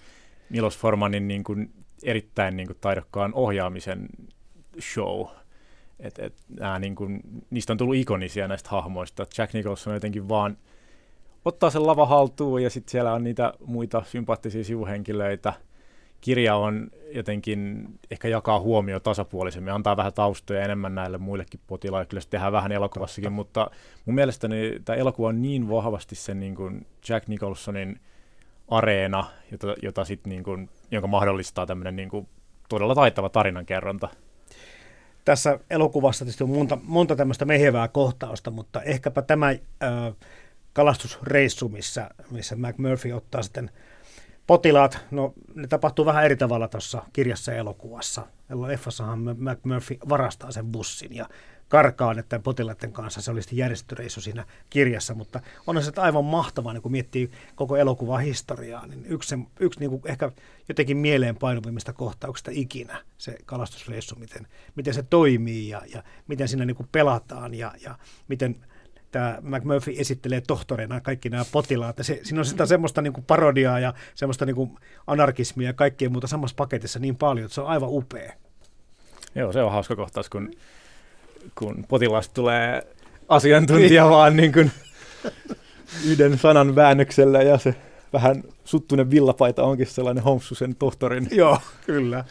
[0.50, 1.72] Milos Formanin niin kuin
[2.04, 4.08] erittäin niin kuin taidokkaan ohjaamisen
[4.80, 5.26] show.
[6.00, 9.26] Et, et, nää, niin kuin, niistä on tullut ikonisia näistä hahmoista.
[9.38, 10.58] Jack Nicholson jotenkin vaan
[11.46, 15.54] ottaa sen lava haltuun ja sitten siellä on niitä muita sympaattisia sivuhenkilöitä–
[16.22, 22.06] kirja on jotenkin ehkä jakaa huomio tasapuolisemmin, antaa vähän taustoja enemmän näille muillekin potilaille.
[22.06, 23.72] Kyllä se tehdään vähän elokuvassakin, mutta
[24.06, 28.00] mun mielestäni tämä elokuva on niin vahvasti sen niin kuin Jack Nicholsonin
[28.68, 32.28] areena, jota, jota sit niin kuin, jonka mahdollistaa tämmöinen niin kuin
[32.70, 34.10] todella taitava tarinankerronta.
[35.26, 39.60] Tässä elokuvassa tietysti on monta, monta tämmöistä mehevää kohtausta, mutta ehkäpä tämä äh,
[40.74, 43.72] kalastusreissu, missä, missä McMurphy ottaa sitten–
[44.52, 48.28] potilaat, no ne tapahtuu vähän eri tavalla tuossa kirjassa ja elokuvassa.
[48.68, 51.30] Leffassahan McMurphy varastaa sen bussin ja
[51.68, 53.22] karkaa näiden potilaiden kanssa.
[53.22, 57.76] Se oli sitten järjestöreissu siinä kirjassa, mutta on se aivan mahtavaa, niin kun miettii koko
[57.76, 60.32] elokuvan historiaa, niin yksi, yksi niin kuin ehkä
[60.70, 66.66] jotenkin mieleen painuvimmista kohtauksista ikinä, se kalastusreissu, miten, miten se toimii ja, ja miten siinä
[66.66, 67.98] niin kuin pelataan ja, ja
[68.28, 68.66] miten
[69.12, 71.98] tämä McMurphy esittelee tohtoreina kaikki nämä potilaat.
[72.02, 76.10] Se, siinä on sitä semmoista niin kuin parodiaa ja semmoista niin kuin anarkismia ja kaikkea
[76.10, 78.34] muuta samassa paketissa niin paljon, että se on aivan upea.
[79.36, 80.52] Joo, se on hauska kohtaus, kun,
[81.56, 82.88] kun potilaasta tulee
[83.30, 84.12] asiantuntija niin.
[84.12, 84.72] vaan niin kuin
[86.06, 87.76] yhden sanan väännöksellä ja se
[88.14, 91.28] vähän suttunen villapaita onkin sellainen Holmesusen tohtorin.
[91.32, 92.26] Joo, kyllä.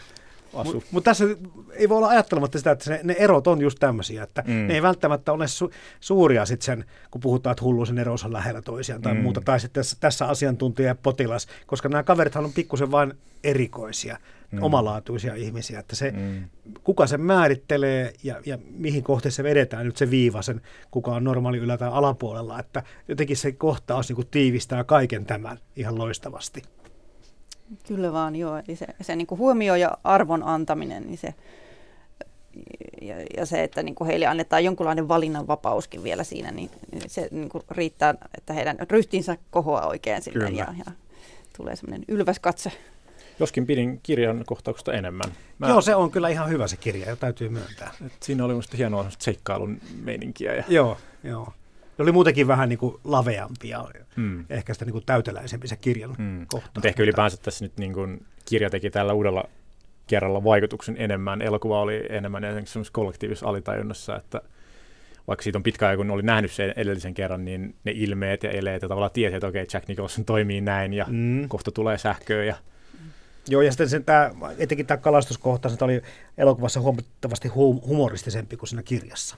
[0.53, 1.24] Mutta mut tässä
[1.72, 4.53] ei voi olla ajattelematta sitä, että se, ne erot on just tämmöisiä, että mm.
[4.53, 5.70] ne ei välttämättä ole su,
[6.01, 9.20] suuria sitten sen, kun puhutaan, että hulluisen eros on lähellä toisiaan tai mm.
[9.20, 14.16] muuta, tai sitten tässä, tässä asiantuntija ja potilas, koska nämä kaverithan on pikkusen vain erikoisia,
[14.51, 14.62] mm.
[14.62, 16.44] omalaatuisia ihmisiä, että se, mm.
[16.84, 21.24] kuka sen määrittelee ja, ja mihin kohti se vedetään nyt se viiva, sen, kuka on
[21.24, 26.62] normaali ylä- tai alapuolella, että jotenkin se kohtaus niin kuin tiivistää kaiken tämän ihan loistavasti.
[27.88, 28.56] Kyllä vaan, joo.
[28.56, 31.34] Eli se, se niin kuin huomio ja arvon antaminen, niin se,
[33.02, 37.28] ja, ja se, että niin kuin heille annetaan jonkunlainen valinnanvapauskin vielä siinä, niin, niin se
[37.30, 40.92] niin kuin riittää, että heidän ryhtinsä kohoaa oikein sinne ja, ja
[41.56, 42.72] tulee semmoinen ylväs katse.
[43.40, 45.32] Joskin pidin kirjan kohtauksesta enemmän.
[45.58, 45.68] Mä...
[45.68, 47.90] Joo, se on kyllä ihan hyvä se kirja, ja täytyy myöntää.
[48.06, 50.54] Et siinä oli minusta hienoa seikkailun meininkiä.
[50.54, 50.64] Ja...
[50.68, 51.52] Joo, joo.
[52.01, 53.84] Ne oli muutenkin vähän niin kuin laveampia,
[54.16, 54.44] mm.
[54.51, 56.46] ehkä sitä niin kuin täyteläisempi se kirjan mm.
[56.46, 56.70] kohta.
[56.74, 59.44] Mutta ehkä ylipäänsä tässä nyt niin kuin kirja teki tällä uudella
[60.07, 61.42] kerralla vaikutuksen enemmän.
[61.42, 64.40] Elokuva oli enemmän semmoisessa kollektiivisessa alitajunnassa, että
[65.28, 68.51] vaikka siitä on pitkä aika, kun oli nähnyt sen edellisen kerran, niin ne ilmeet ja
[68.51, 71.48] eleet ja tavallaan tiesi, että okei, okay, Jack Nicholson toimii näin ja mm.
[71.48, 72.57] kohta tulee sähköä ja
[73.48, 76.03] Joo, ja sitten sen, tämä, etenkin tämä kalastuskohta, se oli
[76.38, 77.48] elokuvassa huomattavasti
[77.86, 79.36] humoristisempi kuin siinä kirjassa.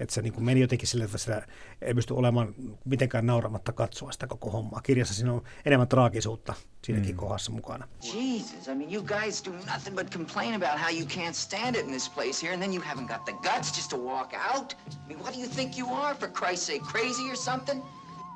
[0.00, 1.46] Että se niin kuin meni jotenkin sille, että sitä
[1.82, 4.80] ei pysty olemaan mitenkään nauramatta katsoa sitä koko hommaa.
[4.82, 7.16] Kirjassa siinä on enemmän traagisuutta siinäkin mm.
[7.16, 7.88] kohdassa mukana.
[8.02, 11.84] Jesus, I mean you guys do nothing but complain about how you can't stand it
[11.84, 14.76] in this place here and then you haven't got the guts just to walk out?
[14.88, 17.82] I mean what do you think you are for Christ's sake, crazy or something?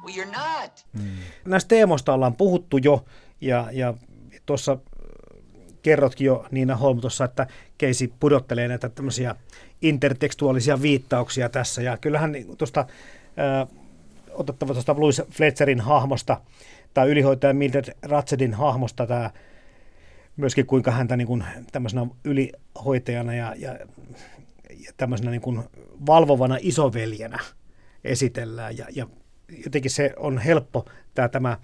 [0.05, 0.87] Well you're not.
[0.93, 1.17] Mm.
[1.45, 3.05] Näistä teemoista ollaan puhuttu jo
[3.41, 3.95] ja, ja
[4.47, 4.79] tuossa
[5.83, 7.47] kerrotkin jo Niina Holm tuossa, että
[7.79, 9.35] Keisi pudottelee näitä tämmöisiä
[9.83, 11.83] intertekstuaalisia viittauksia tässä.
[11.83, 12.87] Ja kyllähän niin tuosta
[14.31, 16.41] otettava tuosta Louis Fletcherin hahmosta
[16.95, 19.31] tai ylihoitaja Mildred Ratsedin hahmosta tämä
[20.37, 23.79] myöskin kuinka häntä niin kuin tämmöisenä ylihoitajana ja, ja,
[24.71, 25.63] ja tämmöisenä niin kuin
[26.07, 27.39] valvovana isoveljenä
[28.05, 28.79] esitellään.
[28.79, 29.07] Ja, ja
[29.65, 31.59] jotenkin se on helppo tämä, tämä,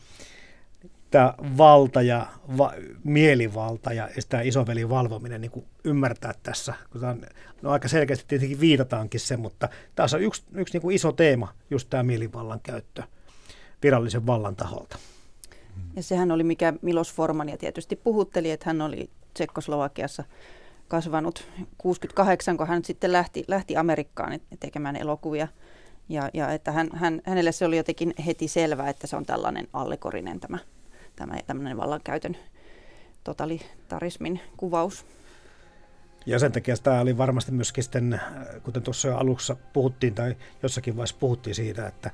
[1.17, 2.27] tämä valta ja
[2.59, 2.73] va,
[3.05, 6.75] mielivalta ja tämä isovelin valvominen niin ymmärtää tässä.
[6.91, 7.23] Kun on,
[7.63, 11.49] no aika selkeästi tietenkin viitataankin se, mutta tässä on yksi, yksi niin kuin iso teema,
[11.71, 13.03] just tämä mielivallan käyttö
[13.83, 14.99] virallisen vallan taholta.
[15.97, 20.25] Ja sehän oli mikä Milos Formania tietysti puhutteli, että hän oli Tsekkoslovakiassa
[20.89, 21.49] kasvanut
[21.79, 25.49] 68, kun hän sitten lähti, lähti Amerikkaan tekemään elokuvia.
[26.09, 29.69] Ja, ja että hän, hän, hänelle se oli jotenkin heti selvää, että se on tällainen
[29.73, 30.59] allegorinen tämä,
[31.17, 32.37] tämä tämmöinen vallankäytön
[33.25, 35.07] totalitarismin kuvaus.
[36.27, 38.21] Ja sen takia tämä oli varmasti myöskin sitten,
[38.63, 42.11] kuten tuossa jo alussa puhuttiin tai jossakin vaiheessa puhuttiin siitä, että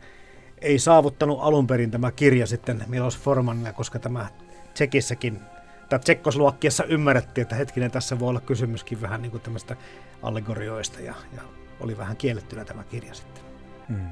[0.59, 4.27] ei saavuttanut alun perin tämä kirja sitten Milos Formanilla, koska tämä
[4.75, 5.41] Tsekissäkin
[5.89, 9.77] tai Tsekkosluokkiassa ymmärrettiin, että hetkinen tässä voi olla kysymyskin vähän niin kuin tämmöistä
[10.23, 11.43] allegorioista ja, ja
[11.81, 13.45] oli vähän kiellettynä tämä kirja sitten.
[13.89, 14.09] Hmm.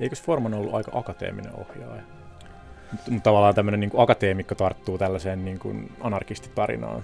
[0.00, 2.21] Eikös Forman ollut aika akateeminen ohjaaja?
[2.92, 7.02] Mutta tavallaan tämmöinen niin akateemikko tarttuu tällaiseen niin kuin anarkistitarinaan.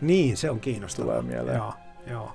[0.00, 1.14] Niin, se on kiinnostavaa.
[1.14, 1.56] Tulee mieleen.
[1.56, 1.72] Joo,
[2.06, 2.32] joo.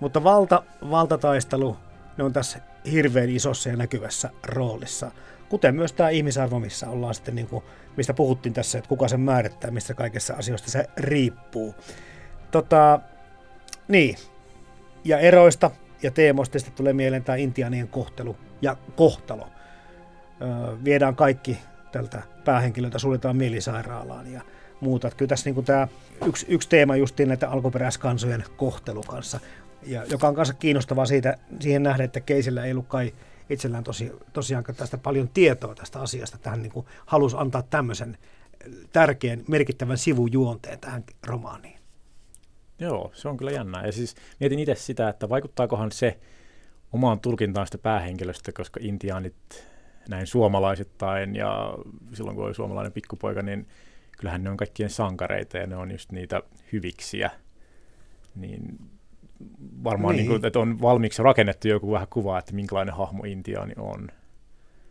[0.00, 1.76] Mutta valta, valtataistelu,
[2.16, 2.58] ne on tässä
[2.92, 5.10] hirveän isossa ja näkyvässä roolissa.
[5.48, 7.64] Kuten myös tämä ihmisarvo, missä ollaan sitten, niin kuin,
[7.96, 11.74] mistä puhuttiin tässä, että kuka sen määrittää, mistä kaikessa asioista se riippuu.
[12.50, 13.00] Tota,
[13.88, 14.16] niin,
[15.04, 15.70] ja eroista
[16.02, 19.48] ja teemoista sitten tulee mieleen tämä intianien kohtelu ja kohtalo.
[20.42, 21.58] Öö, viedään kaikki
[21.96, 24.40] tältä päähenkilöltä, suljetaan mielisairaalaan ja
[24.80, 25.08] muuta.
[25.08, 25.88] Että kyllä tässä niin tämä
[26.26, 29.40] yksi, yksi teema justiin näitä alkuperäiskansojen kohtelu kanssa
[29.86, 33.12] ja joka on kanssa kiinnostavaa siitä, siihen nähdä, että Keisillä ei ollut kai
[33.50, 36.38] itsellään tosi, tosiaan tästä paljon tietoa tästä asiasta.
[36.38, 38.18] Tähän niin kuin halusi antaa tämmöisen
[38.92, 41.78] tärkeän, merkittävän sivujuonteen tähän romaaniin.
[42.78, 43.86] Joo, se on kyllä jännää.
[43.86, 46.18] Ja siis mietin itse sitä, että vaikuttaakohan se
[46.92, 49.66] omaan tulkintaan sitä päähenkilöstä, koska intiaanit
[50.08, 51.74] näin suomalaisittain ja
[52.12, 53.66] silloin kun oli suomalainen pikkupoika, niin
[54.18, 56.42] kyllähän ne on kaikkien sankareita ja ne on just niitä
[56.72, 57.30] hyviksiä.
[58.34, 58.78] Niin
[59.84, 60.28] varmaan, niin.
[60.28, 64.08] Niin kuin, että on valmiiksi rakennettu joku vähän kuva, että minkälainen hahmo Intiaani on.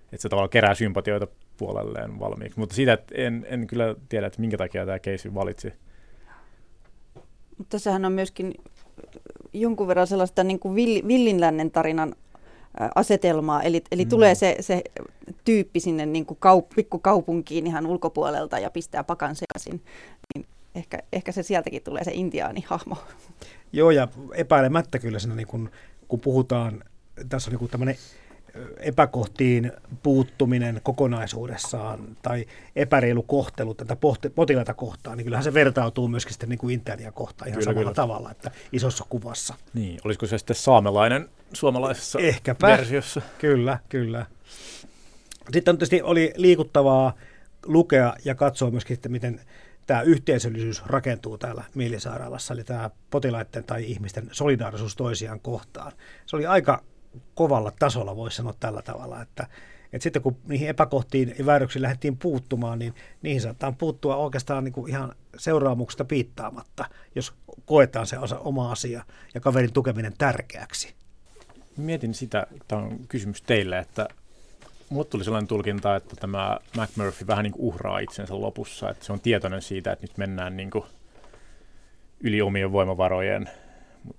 [0.03, 2.59] Että se tavallaan kerää sympatioita puolelleen valmiiksi.
[2.59, 5.74] Mutta siitä että en, en kyllä tiedä, että minkä takia tämä keisi valitsi.
[7.57, 8.53] Mutta tässähän on myöskin
[9.53, 10.76] jonkun verran sellaista niin kuin
[11.07, 12.16] villinlännen tarinan
[12.95, 14.09] asetelmaa, eli, eli mm.
[14.09, 14.84] tulee se, se
[15.43, 19.82] tyyppi sinne niin kuin kaup, pikkukaupunkiin ihan ulkopuolelta ja pistää pakan sekaisin.
[20.36, 20.45] Niin
[20.76, 22.97] ehkä, ehkä se sieltäkin tulee se intiaani-hahmo.
[23.73, 25.71] Joo, ja epäilemättä kyllä siinä, niin kun,
[26.07, 26.84] kun puhutaan,
[27.30, 27.95] tässä on niin tämmöinen
[28.79, 29.71] epäkohtiin
[30.03, 32.45] puuttuminen kokonaisuudessaan tai
[32.75, 33.97] epäreilu kohtelu tätä
[34.35, 37.81] potilaita kohtaan, niin kyllähän se vertautuu myöskin sitten niin kuin internia kohtaan ihan kyllä, samalla
[37.81, 37.95] kyllä.
[37.95, 39.53] tavalla, että isossa kuvassa.
[39.73, 42.67] Niin, olisiko se sitten saamelainen suomalaisessa Ehkäpä.
[42.67, 43.21] versiossa?
[43.37, 44.25] Kyllä, kyllä.
[45.53, 47.13] Sitten on tietysti oli liikuttavaa
[47.65, 49.41] lukea ja katsoa myöskin, että miten
[49.87, 55.91] tämä yhteisöllisyys rakentuu täällä mielisairaalassa, eli tämä potilaiden tai ihmisten solidaarisuus toisiaan kohtaan.
[56.25, 56.83] Se oli aika
[57.36, 59.47] kovalla tasolla, voisi sanoa tällä tavalla, että,
[59.93, 64.74] että sitten kun niihin epäkohtiin ja vääryksiin lähdettiin puuttumaan, niin niihin saattaa puuttua oikeastaan niin
[64.74, 66.86] kuin ihan seuraamuksesta piittaamatta,
[67.16, 67.34] jos
[67.66, 69.03] koetaan se osa, oma asia
[69.34, 70.93] ja kaverin tukeminen tärkeäksi.
[71.78, 74.07] Mietin sitä, tämä on kysymys teille, että
[74.89, 79.13] mulle tuli sellainen tulkinta, että tämä McMurphy vähän niin kuin uhraa itsensä lopussa, että se
[79.13, 80.86] on tietoinen siitä, että nyt mennään niin kuin
[82.20, 83.49] yli omien voimavarojen.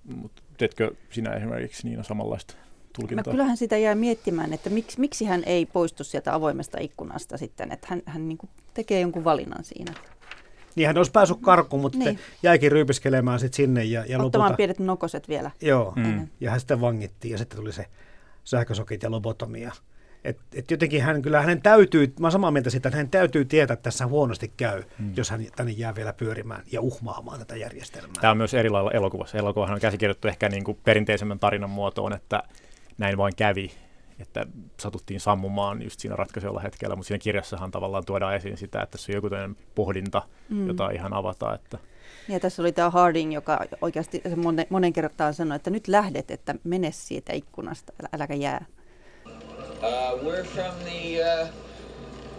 [0.05, 2.55] Mutta teetkö sinä esimerkiksi Niina samanlaista
[2.97, 3.25] tulkintaa?
[3.27, 7.73] No, kyllähän sitä jää miettimään, että miksi, miksi hän ei poistu sieltä avoimesta ikkunasta sitten,
[7.73, 8.39] että hän, hän niin
[8.75, 9.93] tekee jonkun valinnan siinä.
[10.77, 12.19] Niin hän olisi päässyt karkuun, mutta niin.
[12.43, 13.85] jäikin ryypiskelemään sitten sinne.
[13.85, 14.57] Ja, ja Ottamaan lopulta...
[14.57, 15.51] pienet nokoset vielä.
[15.61, 16.29] Joo, mm.
[16.41, 17.87] ja hän sitten vangittiin ja sitten tuli se
[18.45, 19.73] sähkösokit ja lobotomia.
[20.25, 23.45] Et, et jotenkin hän, kyllä hänen täytyy, mä olen samaa mieltä siitä, että hänen täytyy
[23.45, 25.13] tietää, että tässä huonosti käy, hmm.
[25.17, 28.21] jos hän tänne jää vielä pyörimään ja uhmaamaan tätä järjestelmää.
[28.21, 29.39] Tämä on myös eri lailla elokuvassa.
[29.39, 32.43] Elokuvahan on käsikirjoittu ehkä niin kuin perinteisemmän tarinan muotoon, että
[32.99, 33.71] näin vain kävi,
[34.19, 34.47] että
[34.81, 39.13] satuttiin sammumaan just siinä ratkaisella hetkellä, mutta siinä kirjassahan tavallaan tuodaan esiin sitä, että se
[39.13, 39.29] on joku
[39.75, 40.67] pohdinta, hmm.
[40.69, 41.55] jota ihan avata.
[41.55, 41.79] Että
[42.29, 46.55] ja tässä oli tämä Harding, joka oikeasti monen, monen kertaan sanoi, että nyt lähdet, että
[46.65, 48.67] mene siitä ikkunasta, äläkä jää.
[49.27, 51.49] Uh, we're from the uh,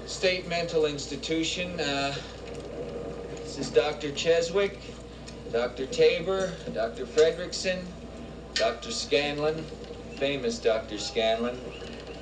[0.06, 1.72] State Mental Institution.
[1.72, 2.16] Uh,
[3.36, 4.12] this is Dr.
[4.16, 4.76] Cheswick,
[5.52, 5.88] Dr.
[5.88, 7.06] Tabor, Dr.
[7.06, 7.80] Fredrickson,
[8.56, 8.92] Dr.
[8.92, 9.56] Scanlon,
[10.20, 10.98] famous Dr.
[10.98, 11.56] Scanlon,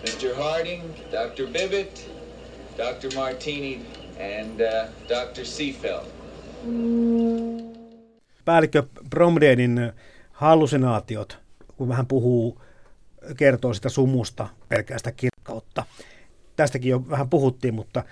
[0.03, 0.35] Mr.
[0.37, 1.47] Harding, Dr.
[1.47, 2.09] Bibbett,
[2.77, 3.15] Dr.
[3.15, 3.81] Martini,
[4.19, 5.45] and uh, Dr.
[5.45, 6.05] Seafeld.
[8.45, 9.93] Päällikkö Bromdenin
[10.31, 11.39] hallusinaatiot,
[11.77, 12.61] kun vähän puhuu,
[13.37, 15.83] kertoo sitä sumusta, pelkästä kirkkautta.
[16.55, 18.03] Tästäkin jo vähän puhuttiin, mutta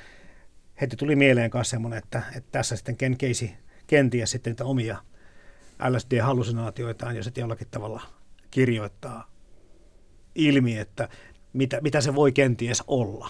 [0.81, 3.49] heti tuli mieleen myös semmoinen, että, että tässä sitten Ken Casey
[3.87, 4.97] kenties sitten niitä omia
[5.89, 8.01] LSD-hallusinaatioitaan ja sitten jollakin tavalla
[8.51, 9.32] kirjoittaa
[10.35, 11.09] ilmi, että
[11.53, 13.29] mitä, mitä se voi kenties olla.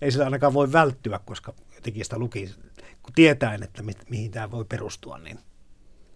[0.00, 2.54] Ei sitä ainakaan voi välttyä, koska jotenkin sitä luki,
[3.02, 5.18] kun tietäen, että mi, mihin tämä voi perustua.
[5.18, 5.38] Niin.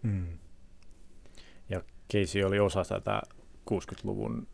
[0.03, 0.27] Hmm.
[1.69, 1.83] Ja
[2.13, 3.23] Casey oli osa tätä
[3.71, 4.47] 60-luvun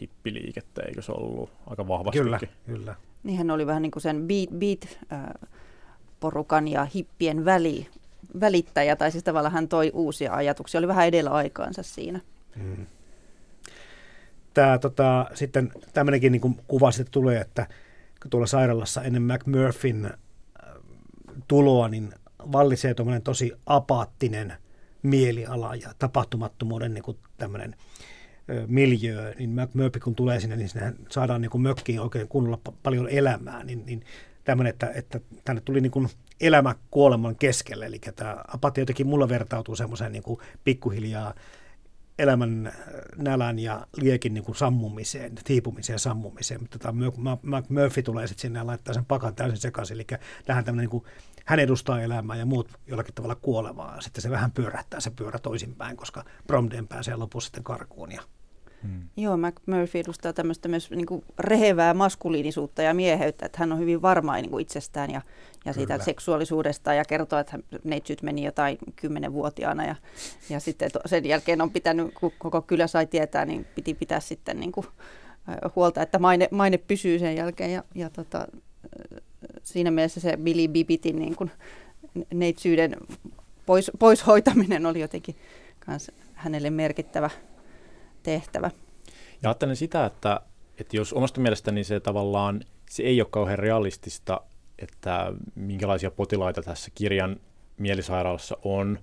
[0.00, 2.18] hippiliikettä, eikö se ollut aika vahvasti?
[2.18, 2.94] Kyllä, kyllä.
[3.22, 5.48] Niin hän oli vähän niin kuin sen beat, beat äh,
[6.20, 7.86] porukan ja hippien väli,
[8.40, 12.20] välittäjä, tai siis tavallaan hän toi uusia ajatuksia, oli vähän edellä aikaansa siinä.
[12.58, 12.86] Hmm.
[14.54, 17.66] Tämä, tota, sitten tämmöinenkin niin kuva sitten tulee, että
[18.30, 20.12] tuolla sairaalassa ennen McMurphyn äh,
[21.48, 22.12] tuloa, niin
[22.52, 24.52] vallitsee tuommoinen tosi apaattinen
[25.02, 27.76] mieliala ja tapahtumattomuuden niin kuin tämmöinen
[28.66, 33.08] miljöö, niin McMurphy kun tulee sinne, niin sinne saadaan niin kuin mökkiin oikein kunnolla paljon
[33.08, 34.04] elämää, niin, niin
[34.44, 36.08] tämmöinen, että, että tänne tuli niin kuin
[36.40, 41.34] elämä kuoleman keskelle, eli tämä apatia jotenkin mulla vertautuu semmoiseen niin kuin pikkuhiljaa
[42.18, 42.72] elämän
[43.16, 46.94] nälän ja liekin niin kuin sammumiseen, tiipumiseen ja sammumiseen, mutta tota,
[47.68, 50.06] Murphy tulee sitten sinne ja laittaa sen pakan täysin sekaisin, eli
[50.44, 51.04] tähän tämmöinen niin kuin,
[51.44, 55.96] hän edustaa elämää ja muut jollakin tavalla kuolevaa, sitten se vähän pyörähtää se pyörä toisinpäin,
[55.96, 58.22] koska Bromden pääsee lopussa sitten karkuun ja
[58.84, 59.08] Hmm.
[59.16, 64.02] Joo, McMurphy edustaa tämmöistä myös niin kuin rehevää maskuliinisuutta ja mieheyttä, että hän on hyvin
[64.02, 65.22] varma niin kuin itsestään ja,
[65.64, 66.04] ja siitä Kyllä.
[66.04, 69.96] seksuaalisuudesta ja kertoo, että neitsyt meni jotain kymmenenvuotiaana ja,
[70.48, 74.60] ja sitten sen jälkeen on pitänyt, kun koko kylä sai tietää, niin piti pitää sitten
[74.60, 74.86] niin kuin,
[75.76, 78.46] huolta, että maine, maine pysyy sen jälkeen ja, ja tota,
[79.62, 81.50] siinä mielessä se Billy Bibitin niin kuin
[82.34, 82.96] neitsyyden
[83.66, 85.36] pois, poishoitaminen oli jotenkin
[85.86, 87.30] kans hänelle merkittävä
[88.22, 88.70] tehtävä.
[89.42, 90.40] Ja ajattelen sitä, että,
[90.78, 92.60] että jos omasta mielestäni se tavallaan,
[92.90, 94.40] se ei ole kauhean realistista,
[94.78, 97.40] että minkälaisia potilaita tässä kirjan
[97.78, 98.98] mielisairaalassa on,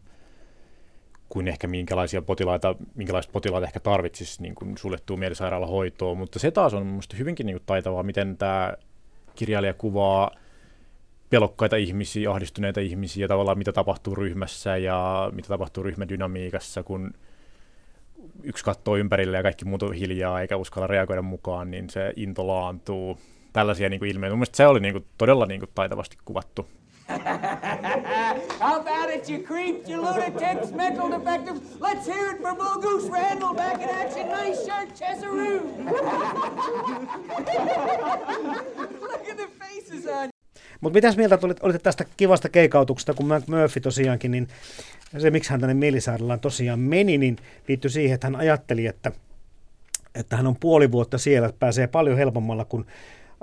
[1.30, 6.74] kuin ehkä minkälaisia potilaita, minkälaiset potilaat ehkä tarvitsisi niin kuin suljettua mielisairaalahoitoa, mutta se taas
[6.74, 8.74] on minusta hyvinkin niin kuin taitavaa, miten tämä
[9.36, 10.32] kirjailija kuvaa
[11.30, 17.14] pelokkaita ihmisiä, ahdistuneita ihmisiä, tavallaan mitä tapahtuu ryhmässä ja mitä tapahtuu ryhmädynamiikassa, kun
[18.44, 22.48] yksi katsoo ympärille ja kaikki muut on hiljaa eikä uskalla reagoida mukaan, niin se into
[22.48, 23.18] laantuu.
[23.54, 24.36] Tällaisia niin kuin ilmeitä.
[24.36, 26.68] Mielestäni se oli niin kuin, todella niin kuin, taitavasti kuvattu.
[28.60, 31.62] How about it, you creeps, you lunatics, mental defectives?
[31.80, 34.30] Let's hear it for Goose Randall back in action.
[34.30, 35.42] Nice shirt, Chesaroo.
[39.02, 40.32] Look at the faces on
[40.82, 44.48] mutta mitäs mieltä tulit, olitte tästä kivasta keikautuksesta, kun Murphy tosiaankin, niin
[45.18, 47.38] se miksi hän tänne Mielisaarellaan tosiaan meni, niin
[47.68, 49.12] liittyi siihen, että hän ajatteli, että,
[50.16, 52.86] että hän on puoli vuotta siellä, että pääsee paljon helpommalla kuin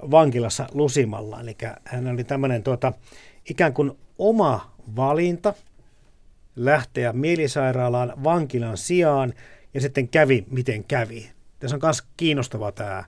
[0.02, 1.40] vankilassa lusimalla.
[1.40, 2.92] Eli hän oli tämmöinen tuota,
[3.50, 5.54] ikään kuin oma valinta
[6.56, 9.34] lähteä mielisairaalaan vankilan sijaan
[9.74, 11.30] ja sitten kävi miten kävi.
[11.58, 13.04] Tässä on myös kiinnostava tämä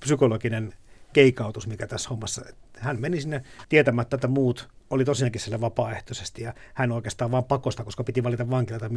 [0.00, 0.74] psykologinen
[1.12, 2.42] keikautus, mikä tässä hommassa.
[2.78, 7.84] Hän meni sinne tietämättä, että muut oli tosiaankin siellä vapaaehtoisesti ja hän oikeastaan vain pakosta,
[7.84, 8.90] koska piti valita vankila tai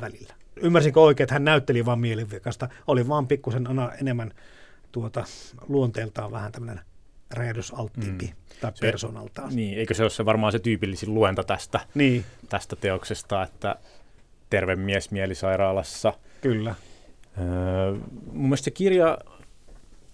[0.00, 0.34] välillä.
[0.56, 3.66] Ymmärsinkö oikein, että hän näytteli vain mielivikasta, oli vaan pikkusen
[4.00, 4.32] enemmän
[4.92, 5.24] tuota,
[5.68, 6.80] luonteeltaan vähän tämmöinen
[7.30, 8.60] räjähdysalttiimpi mm.
[8.60, 9.56] tai se, persoonaltaan.
[9.56, 12.24] Niin, eikö se ole se varmaan se tyypillisin luenta tästä, niin.
[12.48, 13.76] tästä teoksesta, että
[14.50, 16.12] terve mies mielisairaalassa.
[16.40, 16.74] Kyllä.
[17.38, 17.92] Öö,
[18.32, 19.18] mun mielestä se kirja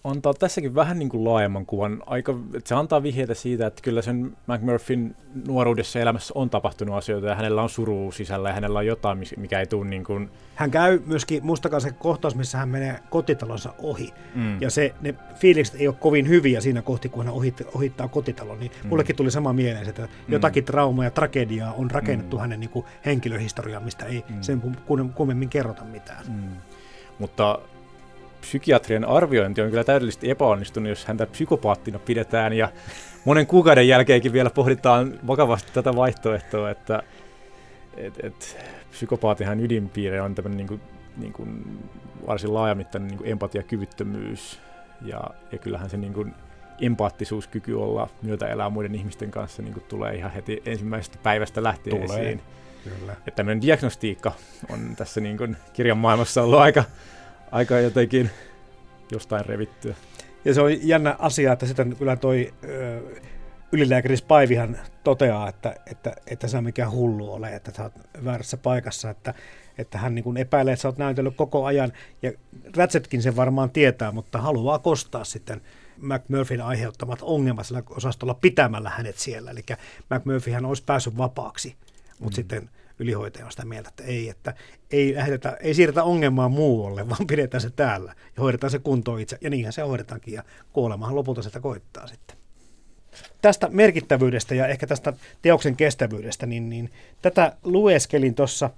[0.05, 2.03] antaa tässäkin vähän niin kuin laajemman kuvan.
[2.07, 7.27] Aika, että se antaa vihjeitä siitä, että kyllä sen McMurphyn nuoruudessa elämässä on tapahtunut asioita
[7.27, 10.31] ja hänellä on suru sisällä ja hänellä on jotain, mikä ei tule niin kuin...
[10.55, 14.15] Hän käy myöskin, muistakaa se kohtaus, missä hän menee kotitalonsa ohi.
[14.35, 14.63] Mm.
[14.63, 18.61] Ja se, ne fiilikset ei ole kovin hyviä siinä kohti, kun hän ohittaa, ohittaa kotitalon.
[18.61, 18.89] Niin mm.
[18.89, 20.09] mullekin tuli sama mieleen, että mm.
[20.29, 22.41] jotakin traumaa ja tragediaa on rakennettu mm.
[22.41, 24.37] hänen niin kuin henkilöhistoriaan, mistä ei mm.
[24.41, 24.63] sen
[25.15, 26.25] kummemmin kerrota mitään.
[26.29, 26.57] Mm.
[27.19, 27.59] Mutta
[28.45, 32.69] psykiatrien arviointi on kyllä täydellisesti epäonnistunut, jos häntä psykopaattina pidetään ja
[33.25, 37.03] monen kuukauden jälkeenkin vielä pohditaan vakavasti tätä vaihtoehtoa, että
[37.97, 38.57] et, et,
[38.91, 40.81] psykopaatihan ydinpiirre on tämmöinen niin kuin,
[41.17, 41.79] niin kuin
[42.27, 44.61] varsin laajamittainen niin kuin empatiakyvyttömyys
[45.05, 45.21] ja,
[45.53, 46.35] ja kyllähän se niin kuin
[46.81, 52.01] empaattisuuskyky olla myötä elää muiden ihmisten kanssa niin kuin tulee ihan heti ensimmäisestä päivästä lähtien
[52.01, 52.21] tulee.
[52.21, 52.43] esiin.
[52.85, 53.13] Kyllä.
[53.13, 54.33] Että tämmöinen diagnostiikka
[54.71, 56.85] on tässä niin kuin kirjan maailmassa ollut aika,
[57.55, 58.31] aika jotenkin
[59.13, 59.95] jostain revittyä.
[60.45, 63.01] Ja se on jännä asia, että sitten kyllä toi ö,
[63.73, 67.93] ylilääkäri Spaivihan toteaa, että, että, että sä mikään hullu ole, että sä oot
[68.25, 69.35] väärässä paikassa, että,
[69.79, 71.93] että hän niin epäilee, että sä oot näytellyt koko ajan,
[72.23, 72.33] ja
[72.77, 75.61] Ratchetkin sen varmaan tietää, mutta haluaa kostaa sitten
[75.97, 79.51] McMurphyn aiheuttamat ongelmat sillä osastolla pitämällä hänet siellä.
[79.51, 79.65] Eli
[80.11, 81.77] McMurphyhän olisi päässyt vapaaksi,
[82.21, 82.37] mutta mm.
[82.37, 84.55] sitten ylihoitaja on sitä mieltä, että ei, että
[84.91, 89.39] ei, lähetetä, ei siirretä ongelmaa muualle, vaan pidetään se täällä ja hoidetaan se kuntoon itse.
[89.41, 92.37] Ja niinhän se hoidetaankin ja kuolemahan lopulta sieltä koittaa sitten.
[93.43, 96.91] Tästä merkittävyydestä ja ehkä tästä teoksen kestävyydestä, niin, niin
[97.23, 98.71] tätä lueskelin tuossa,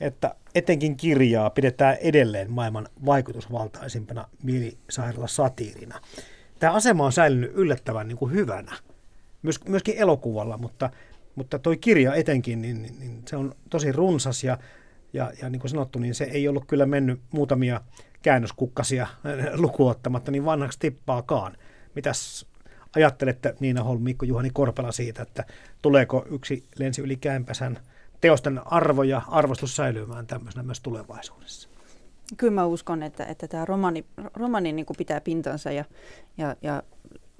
[0.00, 6.00] että etenkin kirjaa pidetään edelleen maailman vaikutusvaltaisimpana mielisairaala satiirina.
[6.58, 8.72] Tämä asema on säilynyt yllättävän niin kuin hyvänä,
[9.42, 10.90] Myös, myöskin elokuvalla, mutta
[11.34, 14.58] mutta toi kirja etenkin, niin, niin, niin se on tosi runsas ja,
[15.12, 17.80] ja, ja niin kuin sanottu, niin se ei ollut kyllä mennyt muutamia
[18.22, 19.06] käännöskukkasia
[19.54, 21.56] lukuottamatta niin vanhaksi tippaakaan.
[21.94, 22.46] Mitäs
[22.96, 25.44] ajattelette Niina Holm, Mikko Juhani Korpela siitä, että
[25.82, 27.78] tuleeko yksi lensi yli käänpäsän
[28.20, 31.68] teosten arvo ja arvostus säilymään tämmöisenä myös tulevaisuudessa?
[32.36, 34.04] Kyllä mä uskon, että, että tämä romani,
[34.34, 35.84] romani niin pitää pintansa ja,
[36.38, 36.82] ja, ja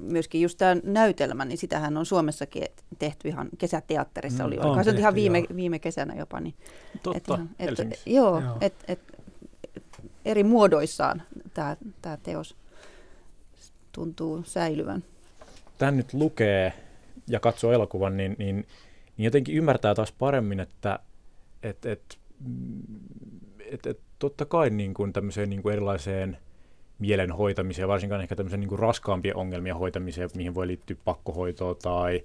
[0.03, 2.65] myöskin just tämä näytelmä, niin sitähän on Suomessakin
[2.99, 4.43] tehty ihan kesäteatterissa.
[4.43, 6.41] Mm, oli, on se tehty, ihan viime, viime kesänä jopa.
[6.41, 6.55] Niin,
[7.03, 8.57] Totta, et, et, Joo, joo.
[8.61, 9.01] Et, et,
[10.25, 11.23] eri muodoissaan
[11.55, 12.57] tämä, tämä teos
[13.93, 15.05] tuntuu säilyvän.
[15.79, 16.73] Tämän nyt lukee
[17.29, 18.57] ja katsoo elokuvan, niin, niin,
[19.17, 20.99] niin jotenkin ymmärtää taas paremmin, että
[21.63, 22.19] et, et,
[23.71, 26.37] et, et, totta kai niin kuin tämmöiseen niin kuin erilaiseen–
[27.03, 32.25] mielen hoitamiseen, varsinkaan ehkä tämmöisen niin raskaampien ongelmien hoitamiseen, mihin voi liittyä pakkohoitoa tai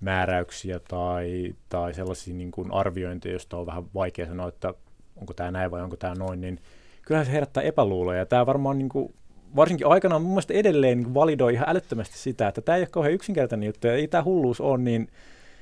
[0.00, 4.74] määräyksiä tai, tai sellaisia niin kuin arviointeja, joista on vähän vaikea sanoa, että
[5.16, 6.60] onko tämä näin vai onko tämä noin, niin
[7.02, 8.18] kyllähän se herättää epäluuloja.
[8.18, 9.14] Ja tämä varmaan niin kuin,
[9.56, 13.14] varsinkin aikanaan mun mielestä edelleen niin validoi ihan älyttömästi sitä, että tämä ei ole kauhean
[13.14, 15.08] yksinkertainen juttu ja ei tämä hulluus ole niin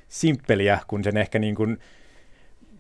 [0.08, 1.78] simppeliä, kun sen ehkä niin kuin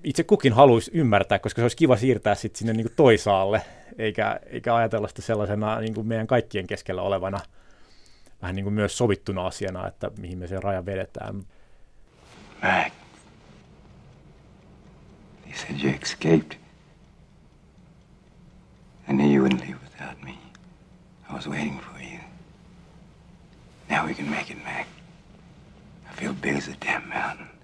[0.06, 3.62] itse kukin haluaisi ymmärtää, koska se olisi kiva siirtää sitten sinne niin kuin toisaalle
[3.98, 7.40] eikä, eikä ajatella sitä sellaisena niin kuin meidän kaikkien keskellä olevana
[8.42, 11.36] vähän niin kuin myös sovittuna asiana, että mihin me se raja vedetään.
[12.62, 12.92] Mac,
[15.42, 16.56] they said you escaped.
[19.08, 20.34] I knew you wouldn't leave without me.
[21.30, 22.20] I was waiting for you.
[23.90, 24.86] Now we can make it, Mac.
[26.10, 27.56] I feel big as a damn mountain.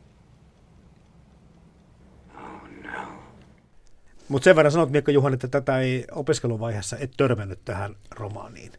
[4.33, 8.72] Mutta sen verran sanot, Miekka Juhan, että tätä ei opiskeluvaiheessa et törmännyt tähän romaaniin.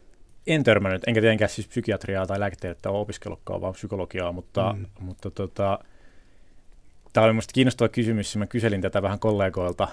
[0.46, 4.86] En törmännyt, enkä tietenkään siis psykiatriaa tai lääketiedettä ole opiskellutkaan, vaan psykologiaa, mutta, mm.
[5.00, 5.78] mutta tota,
[7.12, 8.36] tämä oli minusta kiinnostava kysymys.
[8.36, 9.88] Mä kyselin tätä vähän kollegoilta,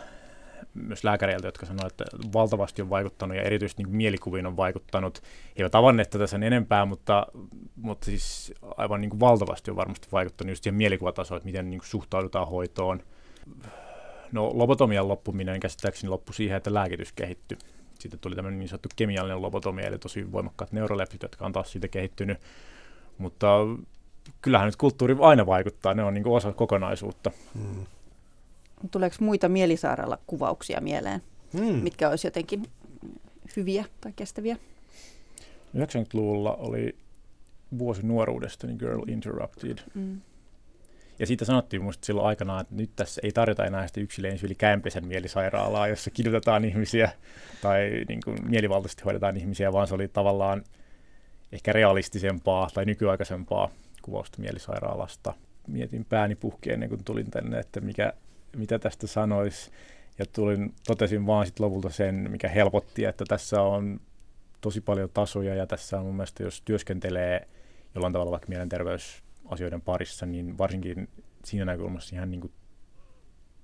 [0.74, 5.22] myös lääkäreiltä, jotka sanoivat, että valtavasti on vaikuttanut ja erityisesti niin mielikuviin on vaikuttanut.
[5.24, 7.28] He eivät avanneet tätä sen enempää, mutta,
[7.76, 11.80] mutta siis aivan niin kuin valtavasti on varmasti vaikuttanut just siihen mielikuvatasoon, että miten niin
[11.80, 13.04] kuin suhtaudutaan hoitoon
[14.32, 17.58] No lobotomian loppuminen käsittääkseni loppui siihen, että lääkitys kehittyi.
[18.00, 21.88] Sitten tuli tämmöinen niin sanottu kemiallinen lobotomia, eli tosi voimakkaat neurolepsit, jotka on taas siitä
[21.88, 22.38] kehittynyt.
[23.18, 23.48] Mutta
[24.42, 27.32] kyllähän nyt kulttuuri aina vaikuttaa, ne on niin kuin osa kokonaisuutta.
[27.54, 27.86] Hmm.
[28.92, 31.22] Tuleeko muita mielisairaala kuvauksia mieleen,
[31.58, 31.76] hmm.
[31.76, 32.64] mitkä olisi jotenkin
[33.56, 34.58] hyviä tai kestäviä?
[35.78, 36.96] 90-luvulla oli
[37.80, 39.78] vuosi nuoruudesta, niin Girl Interrupted.
[39.94, 40.22] Mm.
[41.22, 44.56] Ja siitä sanottiin minusta silloin aikanaan, että nyt tässä ei tarjota enää sitä yksilöön yli
[44.56, 47.12] Kämpesen mielisairaalaa, jossa kidutetaan ihmisiä
[47.62, 50.64] tai niin kuin mielivaltaisesti hoidetaan ihmisiä, vaan se oli tavallaan
[51.52, 53.70] ehkä realistisempaa tai nykyaikaisempaa
[54.02, 55.34] kuvausta mielisairaalasta.
[55.68, 58.14] Mietin pääni puhki ennen kuin tulin tänne, että mikä,
[58.56, 59.72] mitä tästä sanoisi.
[60.20, 64.00] Ja tulin, totesin vaan sitten lopulta sen, mikä helpotti, että tässä on
[64.62, 67.48] tosi paljon tasoja ja tässä on mun mielestä, jos työskentelee
[67.96, 71.10] jollain tavalla vaikka mielenterveys asioiden parissa, niin varsinkin
[71.46, 72.54] siinä näkökulmassa ihan niin kuin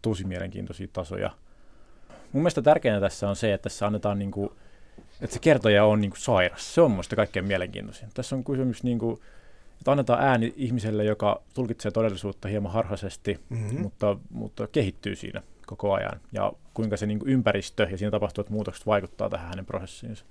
[0.01, 1.31] tosi mielenkiintoisia tasoja.
[2.09, 4.49] Mun mielestä tärkeintä tässä on se, että tässä annetaan niin kuin,
[5.21, 6.75] että se kertoja on niin kuin sairas.
[6.75, 8.09] Se on mun kaikkein mielenkiintoisin.
[8.13, 9.17] Tässä on kysymys, niin kuin,
[9.77, 13.81] että annetaan ääni ihmiselle, joka tulkitsee todellisuutta hieman harhaisesti, mm-hmm.
[13.81, 16.19] mutta, mutta kehittyy siinä koko ajan.
[16.31, 20.25] Ja kuinka se niin kuin ympäristö ja siinä tapahtuvat muutokset vaikuttaa tähän hänen prosessiinsa.